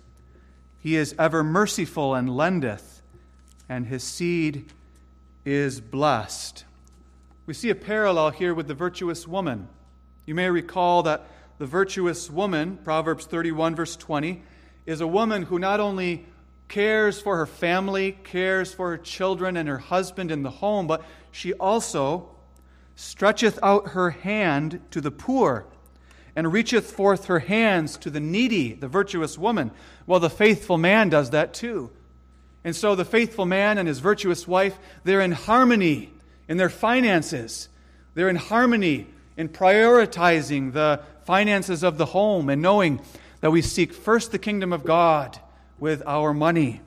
He 0.80 0.96
is 0.96 1.14
ever 1.20 1.44
merciful 1.44 2.16
and 2.16 2.36
lendeth, 2.36 3.02
and 3.68 3.88
his 3.88 4.04
seed 4.04 4.72
is 5.44 5.82
blessed. 5.82 6.64
We 7.46 7.54
see 7.54 7.70
a 7.70 7.76
parallel 7.76 8.30
here 8.30 8.54
with 8.54 8.68
the 8.68 8.74
virtuous 8.74 9.28
woman. 9.28 9.68
You 10.30 10.36
may 10.36 10.52
recall 10.52 11.02
that 11.04 11.26
the 11.58 11.66
virtuous 11.66 12.30
woman, 12.30 12.78
Proverbs 12.84 13.26
31, 13.26 13.76
verse 13.76 13.96
20, 13.96 14.44
is 14.86 15.02
a 15.02 15.08
woman 15.08 15.42
who 15.42 15.58
not 15.58 15.80
only 15.80 16.28
cares 16.68 17.20
for 17.20 17.38
her 17.38 17.48
family, 17.48 18.12
cares 18.12 18.72
for 18.72 18.92
her 18.92 18.98
children 19.00 19.58
and 19.58 19.68
her 19.68 19.80
husband 19.80 20.30
in 20.30 20.44
the 20.44 20.52
home, 20.52 20.86
but 20.86 21.04
she 21.32 21.54
also 21.54 22.30
stretcheth 22.96 23.58
out 23.64 23.88
her 23.88 24.12
hand 24.12 24.80
to 24.92 25.02
the 25.02 25.10
poor 25.10 25.66
and 26.36 26.54
reacheth 26.54 26.92
forth 26.92 27.26
her 27.26 27.40
hands 27.40 27.98
to 27.98 28.12
the 28.12 28.20
needy, 28.20 28.74
the 28.74 28.88
virtuous 28.88 29.36
woman. 29.36 29.72
Well, 30.06 30.20
the 30.20 30.30
faithful 30.30 30.78
man 30.78 31.10
does 31.10 31.32
that 31.32 31.56
too. 31.56 31.90
And 32.64 32.76
so 32.76 32.94
the 32.94 33.04
faithful 33.04 33.48
man 33.48 33.80
and 33.80 33.88
his 33.88 33.98
virtuous 33.98 34.48
wife, 34.48 34.78
they're 35.04 35.22
in 35.22 35.32
harmony 35.32 36.14
in 36.48 36.58
their 36.58 36.70
finances. 36.70 37.68
They're 38.14 38.30
in 38.30 38.36
harmony 38.36 39.08
in 39.40 39.48
prioritizing 39.48 40.74
the 40.74 41.00
finances 41.24 41.82
of 41.82 41.98
the 41.98 42.08
home 42.08 42.50
and 42.50 42.62
knowing 42.62 43.00
that 43.40 43.52
we 43.52 43.62
seek 43.62 43.94
first 43.94 44.34
the 44.34 44.38
kingdom 44.38 44.74
of 44.74 44.84
God 44.84 45.40
with 45.80 46.04
our 46.06 46.34
money 46.34 46.82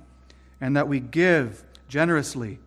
and 0.61 0.77
that 0.77 0.87
we 0.87 1.01
give 1.01 1.65
generously. 1.89 2.59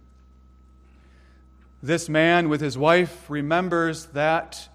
This 1.83 2.09
man 2.09 2.49
with 2.49 2.61
his 2.61 2.75
wife 2.75 3.29
remembers 3.29 4.07
that 4.07 4.67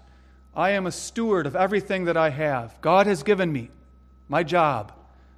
I 0.55 0.69
am 0.69 0.87
a 0.87 0.93
steward 0.93 1.45
of 1.45 1.57
everything 1.57 2.05
that 2.05 2.15
I 2.15 2.29
have. 2.29 2.79
God 2.79 3.05
has 3.05 3.21
given 3.21 3.51
me 3.51 3.69
my 4.29 4.43
job, 4.43 4.93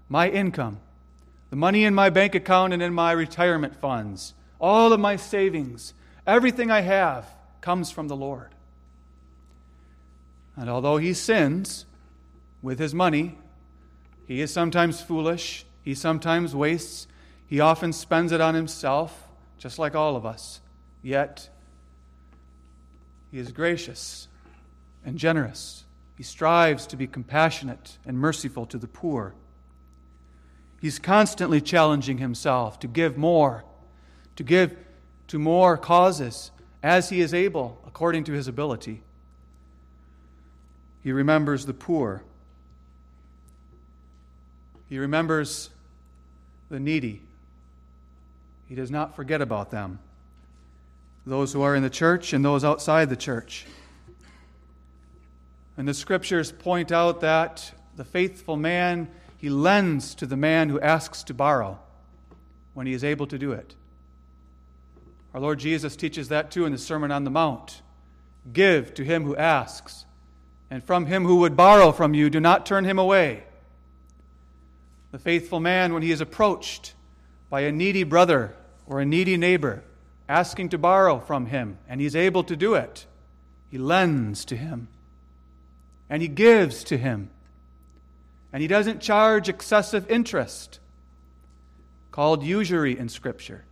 my 0.07 0.29
income, 0.29 0.79
the 1.49 1.55
money 1.55 1.83
in 1.83 1.95
my 1.95 2.11
bank 2.11 2.35
account 2.35 2.73
and 2.73 2.83
in 2.83 2.93
my 2.93 3.11
retirement 3.11 3.75
funds, 3.75 4.35
all 4.61 4.93
of 4.93 4.99
my 4.99 5.15
savings, 5.15 5.95
everything 6.27 6.69
I 6.69 6.81
have 6.81 7.27
comes 7.61 7.89
from 7.89 8.07
the 8.07 8.15
Lord. 8.15 8.52
And 10.55 10.69
although 10.69 10.97
he 10.97 11.13
sins 11.13 11.85
with 12.61 12.79
his 12.79 12.93
money, 12.93 13.37
he 14.27 14.41
is 14.41 14.51
sometimes 14.51 15.01
foolish, 15.01 15.65
he 15.81 15.95
sometimes 15.95 16.55
wastes, 16.55 17.07
he 17.45 17.59
often 17.59 17.93
spends 17.93 18.31
it 18.31 18.41
on 18.41 18.55
himself, 18.55 19.27
just 19.57 19.77
like 19.77 19.95
all 19.95 20.15
of 20.15 20.25
us. 20.25 20.61
Yet, 21.01 21.49
he 23.31 23.39
is 23.39 23.51
gracious 23.51 24.27
and 25.05 25.17
generous. 25.17 25.83
He 26.15 26.23
strives 26.23 26.87
to 26.87 26.95
be 26.95 27.07
compassionate 27.07 27.97
and 28.05 28.17
merciful 28.17 28.65
to 28.67 28.77
the 28.77 28.87
poor. 28.87 29.33
He's 30.79 30.99
constantly 30.99 31.61
challenging 31.61 32.19
himself 32.19 32.79
to 32.79 32.87
give 32.87 33.17
more, 33.17 33.63
to 34.35 34.43
give 34.43 34.77
to 35.27 35.39
more 35.39 35.77
causes 35.77 36.51
as 36.81 37.09
he 37.09 37.21
is 37.21 37.33
able, 37.33 37.81
according 37.87 38.25
to 38.25 38.33
his 38.33 38.47
ability. 38.47 39.01
He 41.03 41.11
remembers 41.11 41.65
the 41.65 41.73
poor. 41.73 42.23
He 44.89 44.97
remembers 44.97 45.69
the 46.69 46.79
needy. 46.79 47.21
He 48.69 48.75
does 48.75 48.89
not 48.89 49.15
forget 49.15 49.41
about 49.41 49.69
them. 49.69 49.99
those 51.25 51.53
who 51.53 51.61
are 51.61 51.75
in 51.75 51.83
the 51.83 51.89
church 51.89 52.33
and 52.33 52.43
those 52.43 52.63
outside 52.63 53.09
the 53.09 53.15
church. 53.15 53.65
And 55.77 55.87
the 55.87 55.93
scriptures 55.93 56.51
point 56.51 56.91
out 56.91 57.21
that 57.21 57.71
the 57.95 58.03
faithful 58.03 58.57
man, 58.57 59.07
he 59.37 59.49
lends 59.49 60.15
to 60.15 60.25
the 60.25 60.37
man 60.37 60.69
who 60.69 60.79
asks 60.79 61.23
to 61.23 61.33
borrow 61.33 61.79
when 62.73 62.87
he 62.87 62.93
is 62.93 63.03
able 63.03 63.27
to 63.27 63.37
do 63.37 63.53
it. 63.53 63.75
Our 65.33 65.39
Lord 65.39 65.59
Jesus 65.59 65.95
teaches 65.95 66.29
that 66.29 66.51
too 66.51 66.65
in 66.65 66.71
the 66.71 66.77
Sermon 66.77 67.11
on 67.11 67.23
the 67.23 67.31
Mount. 67.31 67.81
Give 68.51 68.93
to 68.95 69.03
him 69.03 69.23
who 69.23 69.35
asks, 69.35 70.05
and 70.73 70.83
from 70.83 71.05
him 71.05 71.23
who 71.23 71.35
would 71.35 71.55
borrow 71.55 71.91
from 71.91 72.15
you, 72.15 72.31
do 72.31 72.39
not 72.39 72.65
turn 72.65 72.83
him 72.83 72.97
away. 72.97 73.43
The 75.11 75.19
faithful 75.19 75.59
man, 75.59 75.93
when 75.93 76.01
he 76.01 76.11
is 76.11 76.19
approached 76.19 76.95
by 77.51 77.61
a 77.61 77.71
needy 77.71 78.01
brother 78.01 78.55
or 78.87 78.99
a 78.99 79.05
needy 79.05 79.37
neighbor, 79.37 79.83
asking 80.27 80.69
to 80.69 80.79
borrow 80.79 81.19
from 81.19 81.45
him, 81.45 81.77
and 81.87 82.01
he's 82.01 82.15
able 82.15 82.43
to 82.45 82.55
do 82.55 82.73
it, 82.73 83.05
he 83.69 83.77
lends 83.77 84.45
to 84.45 84.57
him 84.57 84.87
and 86.09 86.23
he 86.23 86.27
gives 86.27 86.83
to 86.85 86.97
him. 86.97 87.29
And 88.51 88.59
he 88.59 88.67
doesn't 88.67 88.99
charge 88.99 89.49
excessive 89.49 90.09
interest, 90.09 90.79
called 92.09 92.41
usury 92.41 92.97
in 92.97 93.09
Scripture. 93.09 93.63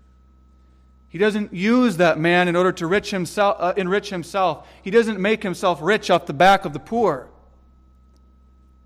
He 1.12 1.20
doesn't 1.20 1.53
use 1.53 1.97
that 1.97 2.20
man 2.20 2.47
in 2.47 2.55
order 2.55 2.72
to 2.72 2.88
rich 2.88 3.12
himself, 3.12 3.57
uh, 3.59 3.74
enrich 3.78 4.09
himself. 4.09 4.68
He 4.82 4.89
doesn't 4.89 5.20
make 5.20 5.43
himself 5.43 5.80
rich 5.82 6.09
off 6.09 6.26
the 6.26 6.34
back 6.34 6.66
of 6.66 6.74
the 6.74 6.80
poor. 6.80 7.30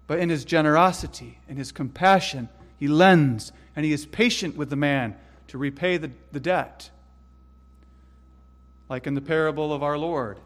But 0.07 0.19
in 0.19 0.27
his 0.27 0.43
generosity, 0.43 1.39
in 1.47 1.55
his 1.55 1.71
compassion, 1.71 2.49
he 2.77 2.89
lends 2.89 3.53
and 3.77 3.85
he 3.85 3.93
is 3.93 4.05
patient 4.05 4.57
with 4.57 4.69
the 4.69 4.75
man 4.75 5.15
to 5.47 5.57
repay 5.57 5.95
the, 5.95 6.11
the 6.33 6.41
debt. 6.41 6.89
Like 8.89 9.07
in 9.07 9.13
the 9.13 9.21
parable 9.21 9.71
of 9.71 9.81
our 9.81 9.97
Lord 9.97 10.37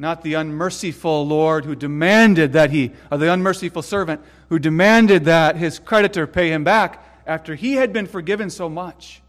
not 0.00 0.22
the 0.22 0.32
unmerciful 0.32 1.26
Lord 1.26 1.66
who 1.66 1.76
demanded 1.76 2.54
that 2.54 2.70
he, 2.70 2.92
or 3.12 3.18
the 3.18 3.30
unmerciful 3.30 3.82
servant 3.82 4.22
who 4.48 4.58
demanded 4.58 5.26
that 5.26 5.56
his 5.56 5.78
creditor 5.78 6.26
pay 6.26 6.50
him 6.50 6.64
back 6.64 7.04
after 7.26 7.54
he 7.54 7.74
had 7.74 7.92
been 7.92 8.06
forgiven 8.06 8.48
so 8.48 8.70
much. 8.70 9.20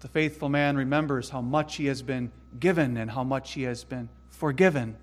The 0.00 0.08
faithful 0.08 0.48
man 0.48 0.76
remembers 0.76 1.30
how 1.30 1.42
much 1.42 1.76
he 1.76 1.86
has 1.86 2.02
been 2.02 2.32
given 2.58 2.96
and 2.96 3.10
how 3.10 3.22
much 3.22 3.52
he 3.52 3.62
has 3.64 3.84
been 3.84 4.08
forgiven. 4.30 4.96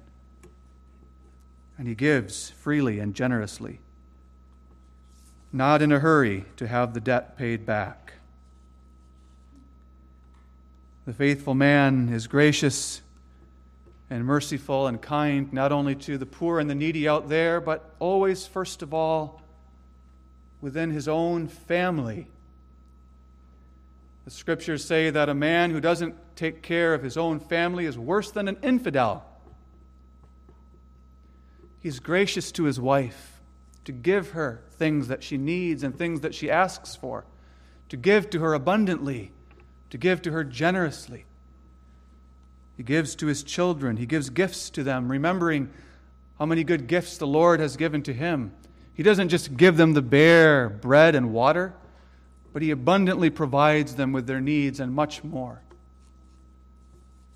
And 1.77 1.87
he 1.87 1.93
gives 1.93 2.49
freely 2.49 2.99
and 2.99 3.13
generously, 3.13 3.79
not 5.53 5.83
in 5.83 5.91
a 5.91 5.99
hurry 5.99 6.45
to 6.57 6.67
have 6.67 6.95
the 6.95 6.99
debt 6.99 7.37
paid 7.37 7.65
back. 7.65 8.13
The 11.05 11.13
faithful 11.13 11.53
man 11.53 12.09
is 12.09 12.25
gracious 12.25 13.01
and 14.09 14.25
merciful 14.25 14.87
and 14.87 15.01
kind, 15.01 15.53
not 15.53 15.71
only 15.71 15.93
to 15.95 16.17
the 16.17 16.25
poor 16.25 16.59
and 16.59 16.69
the 16.69 16.75
needy 16.75 17.07
out 17.07 17.29
there, 17.29 17.61
but 17.61 17.93
always, 17.99 18.47
first 18.47 18.81
of 18.81 18.93
all, 18.93 19.41
within 20.59 20.89
his 20.89 21.07
own 21.07 21.47
family. 21.47 22.27
The 24.28 24.32
scriptures 24.32 24.84
say 24.84 25.09
that 25.09 25.30
a 25.30 25.34
man 25.34 25.71
who 25.71 25.80
doesn't 25.80 26.13
take 26.36 26.61
care 26.61 26.93
of 26.93 27.01
his 27.01 27.15
own 27.15 27.39
family 27.39 27.86
is 27.86 27.97
worse 27.97 28.30
than 28.30 28.49
an 28.49 28.57
infidel. 28.61 29.23
He's 31.80 32.01
gracious 32.01 32.51
to 32.51 32.65
his 32.65 32.78
wife 32.78 33.39
to 33.86 33.93
give 33.93 34.32
her 34.32 34.59
things 34.71 35.07
that 35.07 35.23
she 35.23 35.38
needs 35.38 35.82
and 35.82 35.97
things 35.97 36.19
that 36.19 36.36
she 36.36 36.51
asks 36.51 36.93
for, 36.93 37.23
to 37.88 37.95
give 37.95 38.30
to 38.32 38.39
her 38.39 38.53
abundantly, 38.53 39.32
to 39.91 39.97
give 39.97 40.21
to 40.23 40.34
her 40.34 40.43
generously. 40.43 41.23
He 42.75 42.84
gives 42.84 43.15
to 43.15 43.28
his 43.28 43.43
children, 43.43 43.95
he 43.95 44.05
gives 44.05 44.30
gifts 44.30 44.69
to 44.71 44.84
them, 44.84 45.09
remembering 45.09 45.71
how 46.38 46.47
many 46.47 46.65
good 46.65 46.88
gifts 46.88 47.17
the 47.17 47.25
Lord 47.25 47.61
has 47.61 47.78
given 47.78 48.03
to 48.03 48.13
him. 48.13 48.51
He 48.93 49.03
doesn't 49.03 49.30
just 49.30 49.55
give 49.55 49.78
them 49.78 49.93
the 49.93 50.01
bare 50.01 50.67
bread 50.67 51.15
and 51.15 51.32
water, 51.32 51.73
but 52.53 52.61
he 52.61 52.71
abundantly 52.71 53.29
provides 53.29 53.95
them 53.95 54.11
with 54.11 54.27
their 54.27 54.41
needs 54.41 54.79
and 54.79 54.93
much 54.93 55.23
more. 55.23 55.61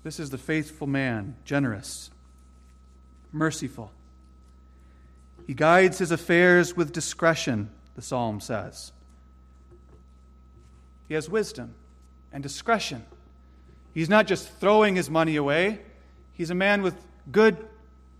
This 0.02 0.18
is 0.18 0.30
the 0.30 0.38
faithful 0.38 0.86
man, 0.86 1.36
generous, 1.44 2.10
merciful. 3.32 3.92
He 5.46 5.54
guides 5.54 5.98
his 5.98 6.10
affairs 6.10 6.76
with 6.76 6.92
discretion, 6.92 7.70
the 7.94 8.02
psalm 8.02 8.40
says. 8.40 8.92
He 11.08 11.14
has 11.14 11.28
wisdom 11.28 11.74
and 12.32 12.42
discretion. 12.42 13.04
He's 13.94 14.08
not 14.08 14.26
just 14.26 14.48
throwing 14.58 14.96
his 14.96 15.10
money 15.10 15.36
away, 15.36 15.80
he's 16.32 16.50
a 16.50 16.54
man 16.54 16.82
with 16.82 16.94
good 17.30 17.56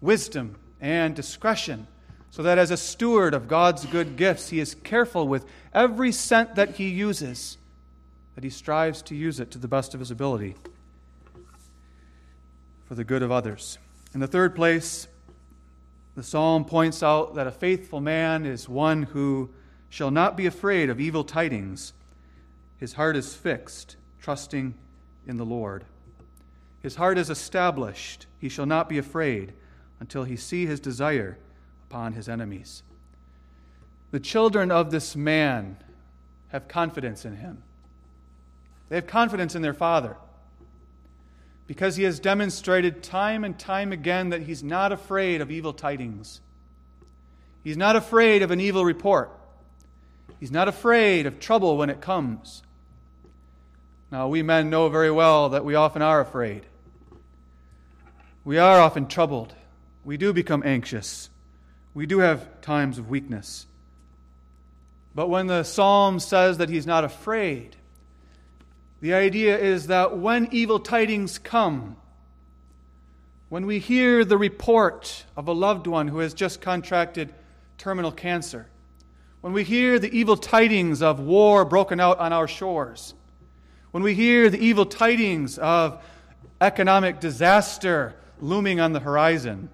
wisdom 0.01 0.57
and 0.81 1.15
discretion, 1.15 1.87
so 2.33 2.43
that 2.43 2.57
as 2.57 2.71
a 2.71 2.79
steward 2.79 3.35
of 3.35 3.47
God's 3.47 3.85
good 3.85 4.17
gifts, 4.17 4.49
he 4.49 4.59
is 4.59 4.75
careful 4.75 5.29
with 5.29 5.45
every 5.75 6.11
cent 6.11 6.55
that 6.55 6.77
he 6.77 6.89
uses, 6.89 7.59
that 8.35 8.43
he 8.43 8.49
strives 8.49 9.03
to 9.03 9.15
use 9.15 9.39
it 9.39 9.51
to 9.51 9.59
the 9.59 9.69
best 9.69 9.93
of 9.93 10.01
his 10.01 10.11
ability 10.11 10.57
for 12.87 12.95
the 12.95 13.05
good 13.05 13.23
of 13.23 13.31
others. 13.31 13.77
In 14.15 14.21
the 14.21 14.27
third 14.27 14.55
place, 14.55 15.09
the 16.15 16.23
psalm 16.23 16.65
points 16.65 17.03
out 17.03 17.35
that 17.35 17.47
a 17.47 17.53
faithful 17.53 18.01
man 18.01 18.47
is 18.47 18.67
one 18.67 19.03
who 19.03 19.51
shall 19.91 20.11
not 20.11 20.35
be 20.35 20.47
afraid 20.47 20.89
of 20.89 20.99
evil 20.99 21.25
tidings. 21.25 21.93
His 22.79 22.95
heart 22.95 23.15
is 23.15 23.35
fixed, 23.35 23.97
trusting 24.23 24.73
in 25.27 25.37
the 25.37 25.45
Lord. 25.45 25.85
His 26.81 26.97
heart 26.97 27.19
is 27.19 27.29
established. 27.29 28.25
He 28.39 28.49
shall 28.49 28.67
not 28.67 28.89
be 28.89 28.97
afraid 28.97 29.53
until 30.01 30.25
he 30.25 30.37
see 30.37 30.65
his 30.65 30.81
desire 30.81 31.37
upon 31.93 32.15
his 32.15 32.27
enemies. 32.27 32.83
The 34.13 34.21
children 34.21 34.71
of 34.71 34.91
this 34.91 35.15
man 35.15 35.77
have 36.49 36.67
confidence 36.67 37.27
in 37.27 37.37
him. 37.37 37.63
They 38.89 38.97
have 38.97 39.07
confidence 39.07 39.55
in 39.55 39.61
their 39.61 39.75
father 39.75 40.17
because 41.67 41.97
he 41.97 42.05
has 42.05 42.19
demonstrated 42.19 43.03
time 43.03 43.45
and 43.45 43.59
time 43.59 43.93
again 43.93 44.31
that 44.31 44.41
he's 44.41 44.63
not 44.63 44.91
afraid 44.91 45.43
of 45.43 45.51
evil 45.51 45.75
tidings. 45.75 46.41
He's 47.63 47.77
not 47.77 47.95
afraid 47.95 48.41
of 48.41 48.51
an 48.51 48.61
evil 48.61 48.87
report. 48.87 49.31
He's 50.41 50.51
not 50.51 50.69
afraid 50.69 51.27
of 51.27 51.41
trouble 51.41 51.77
when 51.77 51.91
it 51.91 52.01
comes. 52.01 52.63
Now, 54.11 54.29
we 54.29 54.43
men 54.43 54.71
know 54.71 54.89
very 54.89 55.11
well 55.11 55.51
that 55.51 55.65
we 55.65 55.75
often 55.75 56.01
are 56.01 56.23
afraid. 56.23 56.65
We 58.45 58.57
are 58.57 58.81
often 58.81 59.09
troubled. 59.09 59.55
We 60.05 60.17
do 60.17 60.33
become 60.33 60.63
anxious. 60.65 61.29
We 61.95 62.07
do 62.07 62.21
have 62.21 62.61
times 62.63 62.99
of 62.99 63.11
weakness. 63.11 63.67
But 65.15 65.29
when 65.29 65.47
the 65.47 65.63
psalm 65.63 66.21
says 66.21 66.59
that 66.59 66.71
he's 66.71 66.87
not 66.87 67.05
afraid, 67.05 67.77
the 69.01 69.15
idea 69.15 69.59
is 69.59 69.89
that 69.89 70.17
when 70.17 70.49
evil 70.53 70.79
tidings 70.79 71.39
come, 71.39 71.97
when 73.49 73.67
we 73.67 73.79
hear 73.79 74.25
the 74.25 74.39
report 74.39 75.27
of 75.37 75.49
a 75.49 75.53
loved 75.53 75.87
one 75.87 76.09
who 76.09 76.21
has 76.21 76.33
just 76.33 76.63
contracted 76.63 77.35
terminal 77.77 78.13
cancer, 78.13 78.69
when 79.43 79.53
we 79.53 79.65
hear 79.65 79.99
the 79.99 80.17
evil 80.17 80.37
tidings 80.37 81.03
of 81.03 81.21
war 81.21 81.65
broken 81.65 82.01
out 82.01 82.19
on 82.21 82.33
our 82.33 82.49
shores, 82.49 83.13
when 83.91 84.03
we 84.03 84.15
hear 84.15 84.49
the 84.49 84.59
evil 84.59 84.87
tidings 84.87 85.59
of 85.59 86.03
economic 86.61 87.21
disaster 87.21 88.15
looming 88.41 88.81
on 88.81 88.95
the 88.95 89.01
horizon, 89.01 89.69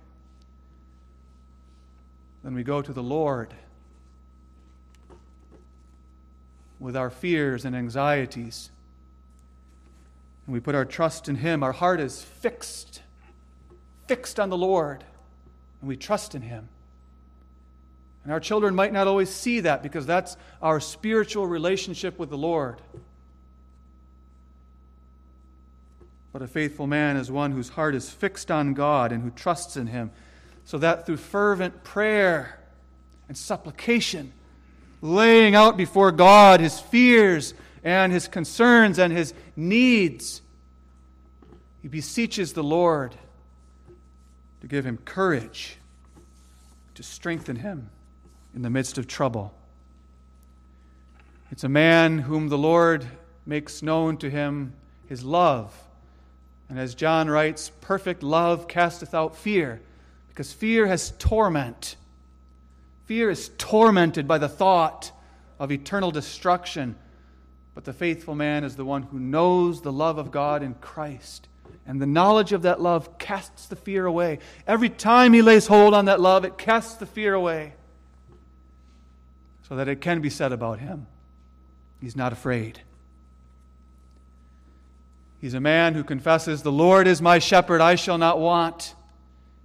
then 2.44 2.54
we 2.54 2.62
go 2.62 2.80
to 2.80 2.92
the 2.92 3.02
Lord 3.02 3.52
with 6.80 6.96
our 6.96 7.10
fears 7.10 7.64
and 7.64 7.74
anxieties. 7.74 8.70
And 10.46 10.54
we 10.54 10.60
put 10.60 10.74
our 10.74 10.84
trust 10.84 11.28
in 11.28 11.36
Him. 11.36 11.62
Our 11.62 11.72
heart 11.72 12.00
is 12.00 12.22
fixed, 12.22 13.02
fixed 14.06 14.38
on 14.38 14.48
the 14.48 14.56
Lord, 14.56 15.04
and 15.80 15.88
we 15.88 15.96
trust 15.96 16.34
in 16.34 16.42
Him. 16.42 16.68
And 18.24 18.32
our 18.32 18.40
children 18.40 18.74
might 18.74 18.92
not 18.92 19.06
always 19.06 19.30
see 19.30 19.60
that 19.60 19.82
because 19.82 20.06
that's 20.06 20.36
our 20.60 20.80
spiritual 20.80 21.46
relationship 21.46 22.18
with 22.18 22.30
the 22.30 22.38
Lord. 22.38 22.80
But 26.32 26.42
a 26.42 26.46
faithful 26.46 26.86
man 26.86 27.16
is 27.16 27.30
one 27.30 27.52
whose 27.52 27.70
heart 27.70 27.94
is 27.94 28.10
fixed 28.10 28.50
on 28.50 28.74
God 28.74 29.12
and 29.12 29.22
who 29.22 29.30
trusts 29.30 29.76
in 29.76 29.88
Him, 29.88 30.10
so 30.68 30.76
that 30.76 31.06
through 31.06 31.16
fervent 31.16 31.82
prayer 31.82 32.60
and 33.26 33.34
supplication, 33.34 34.30
laying 35.00 35.54
out 35.54 35.78
before 35.78 36.12
God 36.12 36.60
his 36.60 36.78
fears 36.78 37.54
and 37.82 38.12
his 38.12 38.28
concerns 38.28 38.98
and 38.98 39.10
his 39.10 39.32
needs, 39.56 40.42
he 41.80 41.88
beseeches 41.88 42.52
the 42.52 42.62
Lord 42.62 43.14
to 44.60 44.66
give 44.66 44.84
him 44.84 44.98
courage, 45.06 45.78
to 46.96 47.02
strengthen 47.02 47.56
him 47.56 47.88
in 48.54 48.60
the 48.60 48.68
midst 48.68 48.98
of 48.98 49.06
trouble. 49.06 49.54
It's 51.50 51.64
a 51.64 51.70
man 51.70 52.18
whom 52.18 52.50
the 52.50 52.58
Lord 52.58 53.06
makes 53.46 53.82
known 53.82 54.18
to 54.18 54.28
him 54.28 54.74
his 55.06 55.24
love 55.24 55.74
And 56.68 56.78
as 56.78 56.94
John 56.94 57.30
writes, 57.30 57.70
perfect 57.80 58.22
love 58.22 58.68
casteth 58.68 59.14
out 59.14 59.34
fear, 59.34 59.80
because 60.38 60.52
fear 60.52 60.86
has 60.86 61.10
torment. 61.18 61.96
Fear 63.06 63.28
is 63.28 63.50
tormented 63.58 64.28
by 64.28 64.38
the 64.38 64.48
thought 64.48 65.10
of 65.58 65.72
eternal 65.72 66.12
destruction. 66.12 66.94
But 67.74 67.84
the 67.84 67.92
faithful 67.92 68.36
man 68.36 68.62
is 68.62 68.76
the 68.76 68.84
one 68.84 69.02
who 69.02 69.18
knows 69.18 69.82
the 69.82 69.90
love 69.90 70.16
of 70.16 70.30
God 70.30 70.62
in 70.62 70.74
Christ. 70.74 71.48
And 71.88 72.00
the 72.00 72.06
knowledge 72.06 72.52
of 72.52 72.62
that 72.62 72.80
love 72.80 73.18
casts 73.18 73.66
the 73.66 73.74
fear 73.74 74.06
away. 74.06 74.38
Every 74.64 74.88
time 74.88 75.32
he 75.32 75.42
lays 75.42 75.66
hold 75.66 75.92
on 75.92 76.04
that 76.04 76.20
love, 76.20 76.44
it 76.44 76.56
casts 76.56 76.94
the 76.94 77.06
fear 77.06 77.34
away. 77.34 77.72
So 79.68 79.74
that 79.74 79.88
it 79.88 80.00
can 80.00 80.20
be 80.20 80.30
said 80.30 80.52
about 80.52 80.78
him 80.78 81.08
he's 82.00 82.14
not 82.14 82.32
afraid. 82.32 82.80
He's 85.40 85.54
a 85.54 85.60
man 85.60 85.94
who 85.94 86.04
confesses, 86.04 86.62
The 86.62 86.70
Lord 86.70 87.08
is 87.08 87.20
my 87.20 87.40
shepherd, 87.40 87.80
I 87.80 87.96
shall 87.96 88.18
not 88.18 88.38
want. 88.38 88.94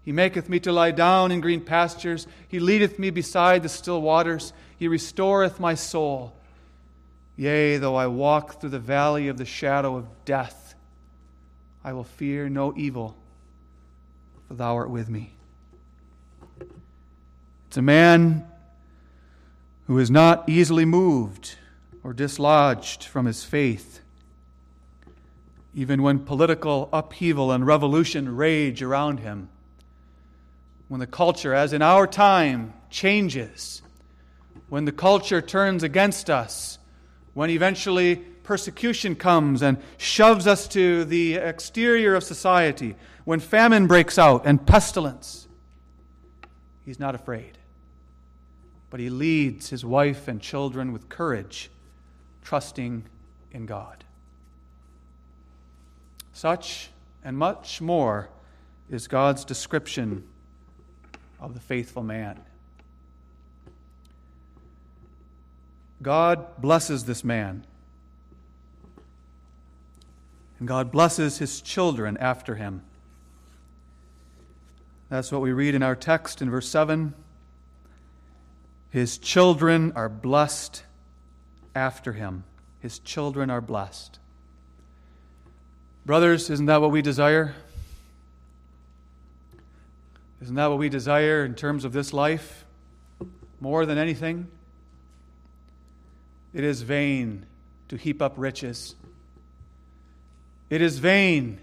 He 0.03 0.11
maketh 0.11 0.49
me 0.49 0.59
to 0.61 0.71
lie 0.71 0.91
down 0.91 1.31
in 1.31 1.41
green 1.41 1.61
pastures. 1.61 2.27
He 2.47 2.59
leadeth 2.59 2.99
me 2.99 3.09
beside 3.09 3.63
the 3.63 3.69
still 3.69 4.01
waters. 4.01 4.53
He 4.77 4.87
restoreth 4.87 5.59
my 5.59 5.75
soul. 5.75 6.35
Yea, 7.35 7.77
though 7.77 7.95
I 7.95 8.07
walk 8.07 8.59
through 8.59 8.71
the 8.71 8.79
valley 8.79 9.27
of 9.27 9.37
the 9.37 9.45
shadow 9.45 9.95
of 9.95 10.05
death, 10.25 10.75
I 11.83 11.93
will 11.93 12.03
fear 12.03 12.49
no 12.49 12.73
evil, 12.75 13.17
for 14.47 14.53
thou 14.53 14.75
art 14.75 14.89
with 14.89 15.09
me. 15.09 15.35
It's 17.67 17.77
a 17.77 17.81
man 17.81 18.45
who 19.87 19.97
is 19.97 20.11
not 20.11 20.47
easily 20.47 20.85
moved 20.85 21.55
or 22.03 22.13
dislodged 22.13 23.05
from 23.05 23.25
his 23.25 23.43
faith 23.43 24.01
even 25.75 26.03
when 26.03 26.19
political 26.19 26.89
upheaval 26.93 27.51
and 27.51 27.65
revolution 27.65 28.35
rage 28.35 28.81
around 28.81 29.19
him. 29.19 29.49
When 30.93 30.99
the 30.99 31.07
culture, 31.07 31.55
as 31.55 31.73
in 31.73 31.81
our 31.81 32.05
time, 32.05 32.71
changes, 32.91 33.81
when 34.69 34.85
the 34.85 34.91
culture 34.91 35.41
turns 35.41 35.81
against 35.81 36.29
us, 36.29 36.77
when 37.33 37.49
eventually 37.49 38.17
persecution 38.17 39.15
comes 39.15 39.63
and 39.63 39.79
shoves 39.97 40.45
us 40.45 40.67
to 40.67 41.03
the 41.03 41.33
exterior 41.33 42.13
of 42.13 42.23
society, 42.23 42.95
when 43.25 43.39
famine 43.39 43.87
breaks 43.87 44.19
out 44.19 44.45
and 44.45 44.63
pestilence, 44.67 45.47
he's 46.85 46.99
not 46.99 47.15
afraid. 47.15 47.57
But 48.91 48.99
he 48.99 49.09
leads 49.09 49.71
his 49.71 49.83
wife 49.83 50.27
and 50.27 50.39
children 50.39 50.93
with 50.93 51.09
courage, 51.09 51.71
trusting 52.43 53.03
in 53.51 53.65
God. 53.65 54.03
Such 56.33 56.91
and 57.23 57.35
much 57.35 57.81
more 57.81 58.29
is 58.91 59.07
God's 59.07 59.43
description 59.43 60.25
of 61.43 61.53
the 61.53 61.59
faithful 61.59 62.03
man. 62.03 62.39
God 66.01 66.45
blesses 66.57 67.03
this 67.03 67.23
man. 67.23 67.65
And 70.57 70.67
God 70.67 70.89
blesses 70.89 71.39
his 71.39 71.61
children 71.61 72.15
after 72.17 72.55
him. 72.55 72.81
That's 75.09 75.33
what 75.33 75.41
we 75.41 75.51
read 75.51 75.75
in 75.75 75.83
our 75.83 75.97
text 75.97 76.41
in 76.41 76.49
verse 76.49 76.67
7. 76.69 77.13
His 78.89 79.17
children 79.17 79.91
are 79.97 80.07
blessed 80.07 80.83
after 81.75 82.13
him. 82.13 82.45
His 82.79 82.99
children 82.99 83.49
are 83.49 83.61
blessed. 83.61 84.17
Brothers, 86.05 86.49
isn't 86.49 86.67
that 86.67 86.79
what 86.79 86.91
we 86.91 87.01
desire? 87.01 87.53
Isn't 90.43 90.55
that 90.55 90.67
what 90.67 90.77
we 90.77 90.89
desire 90.89 91.45
in 91.45 91.55
terms 91.55 91.85
of 91.85 91.93
this 91.93 92.11
life? 92.11 92.65
More 93.61 93.85
than 93.85 93.97
anything? 93.97 94.49
It 96.53 96.65
is 96.65 96.81
vain 96.81 97.45
to 97.87 97.95
heap 97.95 98.21
up 98.21 98.33
riches. 98.35 98.95
It 100.69 100.81
is 100.81 100.99
vain 100.99 101.59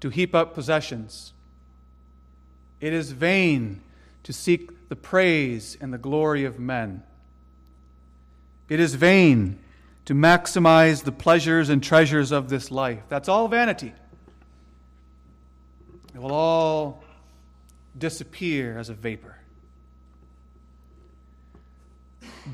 to 0.00 0.10
heap 0.10 0.34
up 0.34 0.52
possessions. 0.52 1.32
It 2.82 2.92
is 2.92 3.12
vain 3.12 3.80
to 4.24 4.34
seek 4.34 4.90
the 4.90 4.96
praise 4.96 5.78
and 5.80 5.90
the 5.90 5.96
glory 5.96 6.44
of 6.44 6.58
men. 6.58 7.02
It 8.68 8.78
is 8.78 8.94
vain 8.94 9.58
to 10.04 10.12
maximize 10.12 11.04
the 11.04 11.12
pleasures 11.12 11.70
and 11.70 11.82
treasures 11.82 12.30
of 12.30 12.50
this 12.50 12.70
life. 12.70 13.00
That's 13.08 13.30
all 13.30 13.48
vanity. 13.48 13.94
It 16.14 16.20
will 16.20 16.34
all 16.34 17.02
disappear 17.98 18.78
as 18.78 18.88
a 18.88 18.94
vapor. 18.94 19.36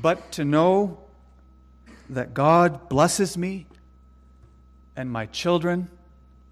But 0.01 0.31
to 0.33 0.45
know 0.45 0.99
that 2.09 2.33
God 2.33 2.89
blesses 2.89 3.37
me 3.37 3.65
and 4.95 5.09
my 5.09 5.25
children 5.25 5.89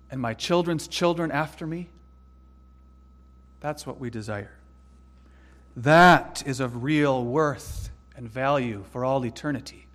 and 0.10 0.22
my 0.22 0.34
children's 0.34 0.88
children 0.88 1.32
after 1.32 1.66
me, 1.66 1.89
that's 3.60 3.86
what 3.88 4.00
we 4.00 4.10
desire. 4.10 4.52
That 5.76 6.44
is 6.46 6.60
of 6.60 6.84
real 6.84 7.24
worth 7.24 7.89
and 8.16 8.30
value 8.30 8.84
for 8.91 9.04
all 9.04 9.26
eternity. 9.26 9.88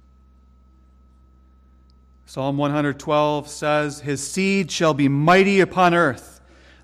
Psalm 2.27 2.59
112 2.59 3.49
says, 3.49 4.01
His 4.01 4.27
seed 4.27 4.71
shall 4.71 4.93
be 4.93 5.09
mighty 5.09 5.61
upon 5.61 5.95
earth. 5.95 6.38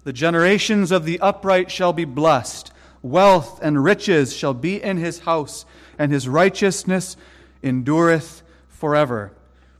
The 0.05 0.13
generations 0.13 0.93
of 0.93 1.05
the 1.05 1.19
upright 1.21 1.71
shall 1.71 1.93
be 1.93 2.05
blessed. 2.05 2.71
Wealth 3.03 3.59
and 3.63 3.83
riches 3.83 4.35
shall 4.35 4.55
be 4.55 4.83
in 4.83 4.99
his 4.99 5.21
house, 5.21 5.65
and 5.99 6.13
his 6.13 6.29
righteousness 6.29 7.17
endureth 7.63 8.43
forever. 8.69 9.33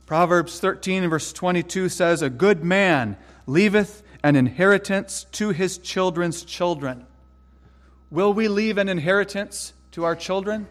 Proverbs 0.05 0.59
13, 0.59 1.07
verse 1.09 1.31
22 1.31 1.89
says, 1.89 2.21
A 2.21 2.29
good 2.29 2.63
man 2.63 3.17
leaveth 3.47 4.03
an 4.23 4.35
inheritance 4.35 5.25
to 5.33 5.49
his 5.49 5.77
children's 5.77 6.43
children. 6.43 7.05
Will 8.09 8.33
we 8.33 8.47
leave 8.47 8.77
an 8.77 8.89
inheritance 8.89 9.73
to 9.91 10.03
our 10.03 10.15
children? 10.15 10.67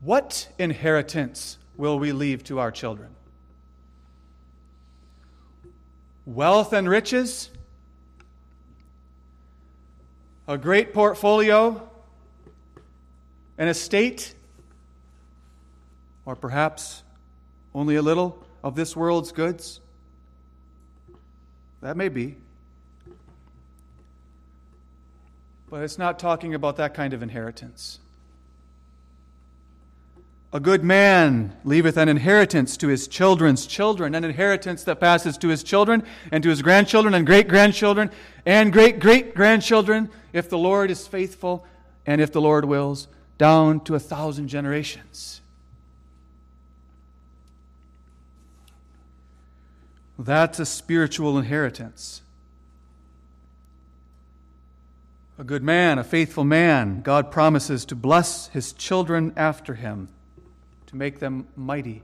What 0.00 0.48
inheritance 0.58 1.58
will 1.76 1.98
we 1.98 2.12
leave 2.12 2.44
to 2.44 2.58
our 2.58 2.70
children? 2.70 3.10
Wealth 6.28 6.74
and 6.74 6.86
riches? 6.86 7.48
A 10.46 10.58
great 10.58 10.92
portfolio? 10.92 11.88
An 13.56 13.66
estate? 13.66 14.34
Or 16.26 16.36
perhaps 16.36 17.02
only 17.74 17.96
a 17.96 18.02
little 18.02 18.44
of 18.62 18.74
this 18.74 18.94
world's 18.94 19.32
goods? 19.32 19.80
That 21.80 21.96
may 21.96 22.10
be. 22.10 22.36
But 25.70 25.82
it's 25.82 25.96
not 25.96 26.18
talking 26.18 26.52
about 26.52 26.76
that 26.76 26.92
kind 26.92 27.14
of 27.14 27.22
inheritance. 27.22 28.00
A 30.50 30.60
good 30.60 30.82
man 30.82 31.54
leaveth 31.62 31.98
an 31.98 32.08
inheritance 32.08 32.78
to 32.78 32.88
his 32.88 33.06
children's 33.06 33.66
children, 33.66 34.14
an 34.14 34.24
inheritance 34.24 34.82
that 34.84 34.98
passes 34.98 35.36
to 35.38 35.48
his 35.48 35.62
children 35.62 36.02
and 36.32 36.42
to 36.42 36.48
his 36.48 36.62
grandchildren 36.62 37.12
and 37.12 37.26
great 37.26 37.48
grandchildren 37.48 38.10
and 38.46 38.72
great 38.72 38.98
great 38.98 39.34
grandchildren, 39.34 40.08
if 40.32 40.48
the 40.48 40.56
Lord 40.56 40.90
is 40.90 41.06
faithful 41.06 41.66
and 42.06 42.22
if 42.22 42.32
the 42.32 42.40
Lord 42.40 42.64
wills, 42.64 43.08
down 43.36 43.80
to 43.80 43.94
a 43.94 44.00
thousand 44.00 44.48
generations. 44.48 45.42
That's 50.18 50.58
a 50.58 50.66
spiritual 50.66 51.36
inheritance. 51.36 52.22
A 55.38 55.44
good 55.44 55.62
man, 55.62 55.98
a 55.98 56.04
faithful 56.04 56.42
man, 56.42 57.02
God 57.02 57.30
promises 57.30 57.84
to 57.84 57.94
bless 57.94 58.48
his 58.48 58.72
children 58.72 59.34
after 59.36 59.74
him 59.74 60.08
to 60.88 60.96
make 60.96 61.18
them 61.18 61.46
mighty. 61.54 62.02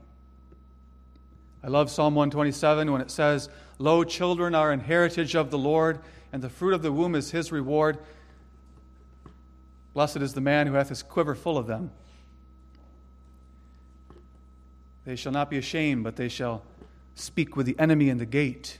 I 1.63 1.67
love 1.67 1.89
Psalm 1.89 2.13
127 2.13 2.91
when 2.91 3.01
it 3.01 3.09
says, 3.09 3.49
Lo, 3.79 4.03
children 4.03 4.53
are 4.53 4.71
an 4.71 4.79
heritage 4.79 5.35
of 5.35 5.49
the 5.49 5.57
Lord, 5.57 5.99
and 6.31 6.41
the 6.41 6.49
fruit 6.49 6.73
of 6.73 6.83
the 6.83 6.91
womb 6.91 7.15
is 7.15 7.31
his 7.31 7.51
reward. 7.51 7.97
Blessed 9.93 10.17
is 10.17 10.33
the 10.33 10.41
man 10.41 10.67
who 10.67 10.73
hath 10.73 10.89
his 10.89 11.01
quiver 11.01 11.33
full 11.33 11.57
of 11.57 11.65
them. 11.65 11.89
They 15.05 15.15
shall 15.15 15.31
not 15.31 15.49
be 15.49 15.57
ashamed, 15.57 16.03
but 16.03 16.15
they 16.15 16.29
shall 16.29 16.63
speak 17.15 17.55
with 17.55 17.65
the 17.65 17.75
enemy 17.79 18.09
in 18.09 18.19
the 18.19 18.25
gate, 18.25 18.77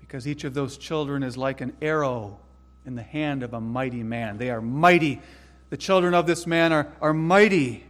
because 0.00 0.28
each 0.28 0.44
of 0.44 0.54
those 0.54 0.78
children 0.78 1.24
is 1.24 1.36
like 1.36 1.60
an 1.60 1.76
arrow 1.82 2.38
in 2.86 2.94
the 2.94 3.02
hand 3.02 3.42
of 3.42 3.52
a 3.52 3.60
mighty 3.60 4.04
man. 4.04 4.38
They 4.38 4.50
are 4.50 4.60
mighty. 4.60 5.20
The 5.70 5.76
children 5.76 6.14
of 6.14 6.26
this 6.28 6.46
man 6.46 6.72
are, 6.72 6.92
are 7.00 7.12
mighty 7.12 7.87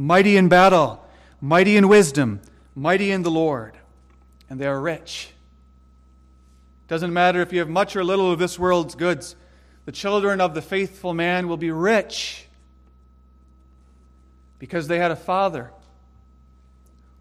mighty 0.00 0.38
in 0.38 0.48
battle, 0.48 1.04
mighty 1.42 1.76
in 1.76 1.86
wisdom, 1.86 2.40
mighty 2.74 3.10
in 3.10 3.22
the 3.22 3.30
Lord, 3.30 3.76
and 4.48 4.58
they 4.58 4.66
are 4.66 4.80
rich. 4.80 5.28
Doesn't 6.88 7.12
matter 7.12 7.42
if 7.42 7.52
you 7.52 7.58
have 7.58 7.68
much 7.68 7.94
or 7.94 8.02
little 8.02 8.32
of 8.32 8.38
this 8.38 8.58
world's 8.58 8.94
goods, 8.94 9.36
the 9.84 9.92
children 9.92 10.40
of 10.40 10.54
the 10.54 10.62
faithful 10.62 11.12
man 11.12 11.48
will 11.48 11.58
be 11.58 11.70
rich 11.70 12.46
because 14.58 14.88
they 14.88 14.98
had 14.98 15.10
a 15.10 15.16
father 15.16 15.70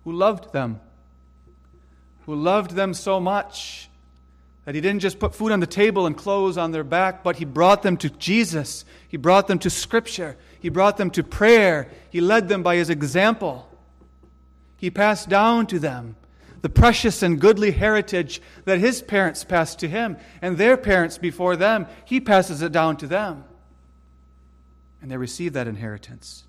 who 0.05 0.13
loved 0.13 0.53
them, 0.53 0.80
who 2.25 2.34
loved 2.34 2.71
them 2.71 2.93
so 2.93 3.19
much 3.19 3.88
that 4.70 4.76
he 4.76 4.82
didn't 4.82 4.99
just 4.99 5.17
put 5.17 5.34
food 5.34 5.51
on 5.51 5.61
the 5.61 5.65
table 5.65 6.05
and 6.05 6.15
clothes 6.15 6.55
on 6.55 6.72
their 6.72 6.84
back, 6.84 7.24
but 7.24 7.38
he 7.38 7.43
brought 7.43 7.82
them 7.82 7.97
to 7.97 8.07
Jesus. 8.07 8.86
He 9.07 9.17
brought 9.17 9.47
them 9.47 9.57
to 9.57 9.67
Scripture. 9.67 10.38
He 10.59 10.70
brought 10.70 10.97
them 10.97 11.09
to 11.09 11.24
prayer. 11.24 11.89
He 12.11 12.22
led 12.22 12.49
them 12.49 12.61
by 12.61 12.76
his 12.76 12.91
example. 12.91 13.67
He 14.78 14.91
passed 14.91 15.28
down 15.28 15.65
to 15.65 15.80
them 15.80 16.17
the 16.61 16.70
precious 16.70 17.24
and 17.24 17.41
goodly 17.41 17.72
heritage 17.72 18.43
that 18.65 18.78
his 18.78 19.01
parents 19.01 19.43
passed 19.43 19.80
to 19.80 19.88
him 19.88 20.17
and 20.39 20.59
their 20.59 20.78
parents 20.78 21.17
before 21.17 21.55
them. 21.55 21.88
He 22.05 22.22
passes 22.22 22.61
it 22.61 22.72
down 22.72 22.97
to 22.97 23.07
them. 23.07 23.45
And 25.01 25.09
they 25.09 25.17
receive 25.17 25.53
that 25.53 25.67
inheritance. 25.67 26.43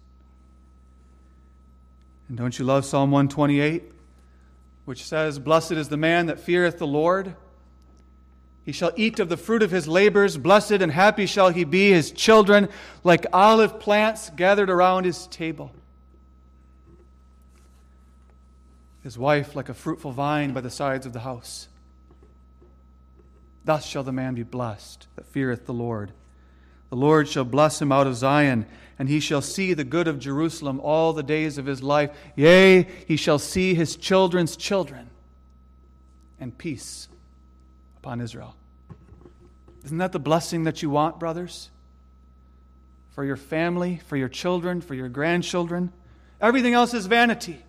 And 2.29 2.37
don't 2.37 2.59
you 2.59 2.66
love 2.66 2.85
Psalm 2.85 3.12
128, 3.12 3.83
which 4.85 5.07
says, 5.07 5.39
Blessed 5.39 5.73
is 5.73 5.89
the 5.89 5.97
man 5.97 6.27
that 6.27 6.39
feareth 6.39 6.77
the 6.77 6.87
Lord. 6.87 7.35
He 8.71 8.75
shall 8.75 8.93
eat 8.95 9.18
of 9.18 9.29
the 9.29 9.37
fruit 9.37 9.64
of 9.64 9.73
his 9.73 9.89
labors. 9.89 10.39
Blessed 10.39 10.71
and 10.81 10.93
happy 10.93 11.27
shall 11.27 11.49
he 11.49 11.64
be, 11.64 11.91
his 11.91 12.12
children 12.12 12.68
like 13.03 13.27
olive 13.33 13.81
plants 13.81 14.31
gathered 14.31 14.71
around 14.71 15.07
his 15.07 15.27
table. 15.27 15.73
His 19.03 19.18
wife 19.18 19.57
like 19.57 19.71
a 19.71 19.75
fruitful 19.75 20.12
vine 20.12 20.53
by 20.53 20.61
the 20.61 20.71
sides 20.71 21.05
of 21.05 21.12
the 21.12 21.18
house. 21.18 21.66
Thus 23.64 23.85
shall 23.85 24.05
the 24.05 24.12
man 24.12 24.37
be 24.37 24.45
blessed 24.45 25.09
that 25.16 25.27
feareth 25.27 25.66
the 25.66 25.75
Lord. 25.75 26.12
The 26.91 26.97
Lord 26.97 27.27
shall 27.27 27.43
bless 27.43 27.83
him 27.83 27.91
out 27.91 28.07
of 28.07 28.14
Zion, 28.14 28.66
and 29.01 29.09
he 29.09 29.18
shall 29.18 29.43
see 29.43 29.75
the 29.75 29.83
good 29.83 30.07
of 30.07 30.21
Jerusalem 30.21 30.79
all 30.79 31.12
the 31.12 31.25
days 31.25 31.59
of 31.59 31.66
his 31.66 31.83
life. 31.83 32.12
Yea, 32.37 32.85
he 33.09 33.16
shall 33.16 33.41
see 33.41 33.75
his 33.75 33.97
children's 33.97 34.57
children, 34.57 35.11
and 36.39 36.57
peace 36.57 37.09
upon 37.97 38.21
Israel. 38.21 38.55
Isn't 39.85 39.99
that 39.99 40.12
the 40.12 40.18
blessing 40.18 40.64
that 40.64 40.83
you 40.83 40.91
want, 40.91 41.18
brothers? 41.18 41.70
For 43.12 43.24
your 43.24 43.37
family, 43.37 44.01
for 44.07 44.16
your 44.16 44.28
children, 44.28 44.81
for 44.81 44.95
your 44.95 45.09
grandchildren? 45.09 45.93
Everything 46.41 46.74
else 46.74 46.95
is 46.95 47.07
vanity. 47.07 47.62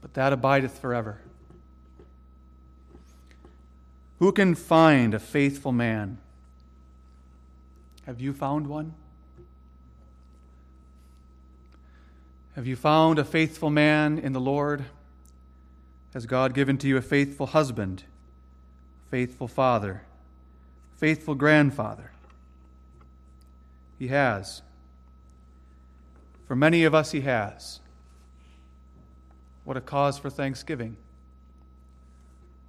But 0.00 0.14
that 0.14 0.32
abideth 0.32 0.78
forever. 0.78 1.18
Who 4.18 4.32
can 4.32 4.54
find 4.54 5.14
a 5.14 5.18
faithful 5.18 5.72
man? 5.72 6.18
Have 8.06 8.20
you 8.20 8.32
found 8.32 8.66
one? 8.66 8.94
Have 12.54 12.66
you 12.66 12.76
found 12.76 13.18
a 13.18 13.24
faithful 13.24 13.70
man 13.70 14.18
in 14.18 14.32
the 14.32 14.40
Lord? 14.40 14.84
Has 16.12 16.26
God 16.26 16.52
given 16.52 16.76
to 16.78 16.88
you 16.88 16.96
a 16.96 17.02
faithful 17.02 17.46
husband, 17.46 18.04
faithful 19.12 19.46
father, 19.46 20.00
faithful 20.96 21.34
grandfather? 21.34 22.12
He 23.98 24.08
has. 24.08 24.62
For 26.48 26.56
many 26.56 26.84
of 26.84 26.94
us, 26.94 27.10
He 27.10 27.20
has. 27.20 27.80
What 29.64 29.76
a 29.76 29.82
cause 29.82 30.16
for 30.16 30.30
thanksgiving. 30.30 30.96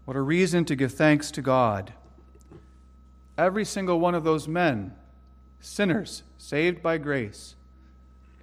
What 0.04 0.18
a 0.18 0.22
reason 0.22 0.66
to 0.66 0.76
give 0.76 0.92
thanks 0.92 1.32
to 1.32 1.42
God. 1.42 1.94
Every 3.38 3.64
single 3.64 4.02
one 4.02 4.14
of 4.14 4.26
those 4.26 4.46
men, 4.46 4.94
sinners 5.62 6.24
saved 6.38 6.84
by 6.84 6.98
grace 6.98 7.56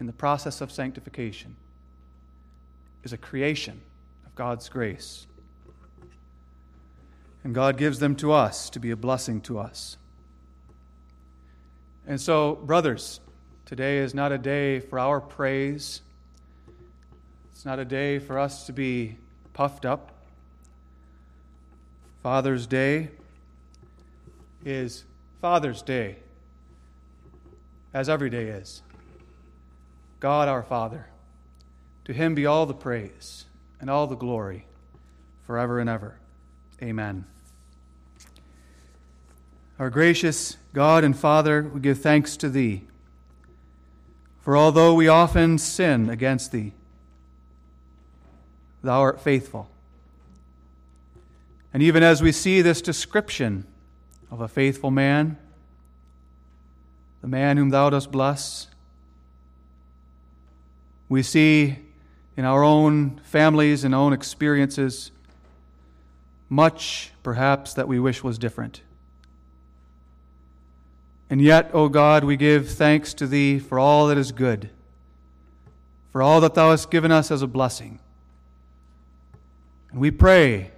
in 0.01 0.07
the 0.07 0.13
process 0.15 0.63
of 0.63 0.73
sanctification, 0.73 1.55
is 3.05 3.13
a 3.13 3.19
creation 3.19 3.83
of 4.25 4.35
God's 4.35 4.71
grace. 4.71 5.27
And 7.43 7.55
God 7.55 7.77
gives 7.77 7.99
them 7.99 8.17
to 8.17 8.33
us 8.33 8.69
to 8.71 8.81
be 8.81 8.91
a 8.91 8.97
blessing 8.97 9.41
to 9.43 9.59
us. 9.59 9.97
And 12.07 12.21
so, 12.21 12.57
brothers, 12.57 13.21
today 13.67 13.99
is 13.99 14.15
not 14.15 14.33
a 14.33 14.39
day 14.39 14.81
for 14.81 14.99
our 14.99 15.21
praise. 15.21 16.03
It's 17.53 17.65
not 17.65 17.79
a 17.79 17.85
day 17.85 18.19
for 18.19 18.39
us 18.39 18.67
to 18.67 18.73
be 18.73 19.17
puffed 19.53 19.87
up. 19.87 20.13
Father's 22.23 22.67
Day 22.67 23.09
is 24.65 25.05
Father's 25.41 25.81
Day, 25.81 26.17
as 27.95 28.11
every 28.11 28.29
day 28.29 28.49
is. 28.49 28.83
God 30.21 30.49
our 30.49 30.63
Father, 30.63 31.07
to 32.05 32.13
him 32.13 32.35
be 32.35 32.45
all 32.45 32.67
the 32.67 32.75
praise 32.75 33.47
and 33.81 33.89
all 33.89 34.07
the 34.07 34.17
glory 34.17 34.67
forever 35.47 35.81
and 35.81 35.89
ever. 35.89 36.20
Amen. 36.83 37.27
Our 39.79 39.91
gracious 39.91 40.57
God 40.73 41.05
and 41.05 41.17
Father, 41.17 41.63
we 41.63 41.81
give 41.81 42.01
thanks 42.01 42.37
to 42.39 42.49
Thee. 42.49 42.83
For 44.41 44.57
although 44.57 44.95
we 44.95 45.09
often 45.09 45.59
sin 45.59 46.09
against 46.09 46.53
Thee, 46.53 46.73
Thou 48.83 49.01
art 49.01 49.21
faithful. 49.21 49.69
And 51.73 51.83
even 51.83 52.03
as 52.03 52.23
we 52.23 52.33
see 52.33 52.63
this 52.63 52.81
description 52.81 53.67
of 54.31 54.41
a 54.41 54.49
faithful 54.49 54.91
man, 54.91 55.37
the 57.21 57.29
man 57.29 57.57
whom 57.57 57.69
thou 57.69 57.91
dost 57.91 58.11
bless, 58.11 58.69
we 61.09 61.23
see 61.23 61.79
in 62.37 62.45
our 62.45 62.65
own 62.65 63.21
families 63.23 63.85
and 63.85 63.95
own 63.95 64.13
experiences 64.13 65.11
much, 66.51 67.13
perhaps, 67.23 67.73
that 67.75 67.89
we 67.89 67.99
wish 67.99 68.23
was 68.23 68.37
different. 68.37 68.83
And 71.31 71.41
yet, 71.41 71.71
O 71.73 71.89
God, 71.89 72.25
we 72.25 72.37
give 72.37 72.69
thanks 72.69 73.15
to 73.15 73.27
Thee 73.27 73.59
for 73.61 73.79
all 73.79 74.09
that 74.09 74.19
is 74.19 74.33
good, 74.33 74.69
for 76.11 76.21
all 76.21 76.41
that 76.43 76.55
Thou 76.55 76.73
hast 76.73 76.91
given 76.91 77.13
us 77.13 77.31
as 77.31 77.41
a 77.41 77.47
blessing. 77.47 78.01
And 79.93 80.01
we 80.01 80.11
pray 80.11 80.73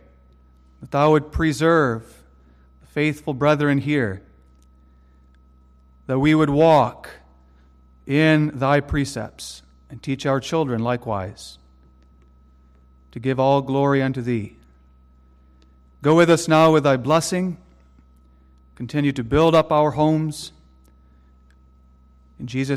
that 0.80 0.90
thou 0.90 1.12
would 1.12 1.32
preserve 1.32 2.22
the 2.80 2.86
faithful 2.86 3.34
brethren 3.34 3.78
here, 3.78 4.22
that 6.06 6.18
we 6.18 6.34
would 6.34 6.50
walk 6.50 7.08
in 8.06 8.58
thy 8.58 8.80
precepts 8.80 9.62
and 9.88 10.02
teach 10.02 10.26
our 10.26 10.40
children 10.40 10.82
likewise 10.82 11.58
to 13.12 13.20
give 13.20 13.38
all 13.38 13.62
glory 13.62 14.02
unto 14.02 14.20
thee. 14.20 14.56
Go 16.02 16.16
with 16.16 16.30
us 16.30 16.48
now 16.48 16.72
with 16.72 16.82
thy 16.82 16.96
blessing. 16.96 17.58
Continue 18.74 19.12
to 19.12 19.22
build 19.22 19.54
up 19.54 19.70
our 19.70 19.92
homes. 19.92 20.50
In 22.40 22.48
Jesus' 22.48 22.70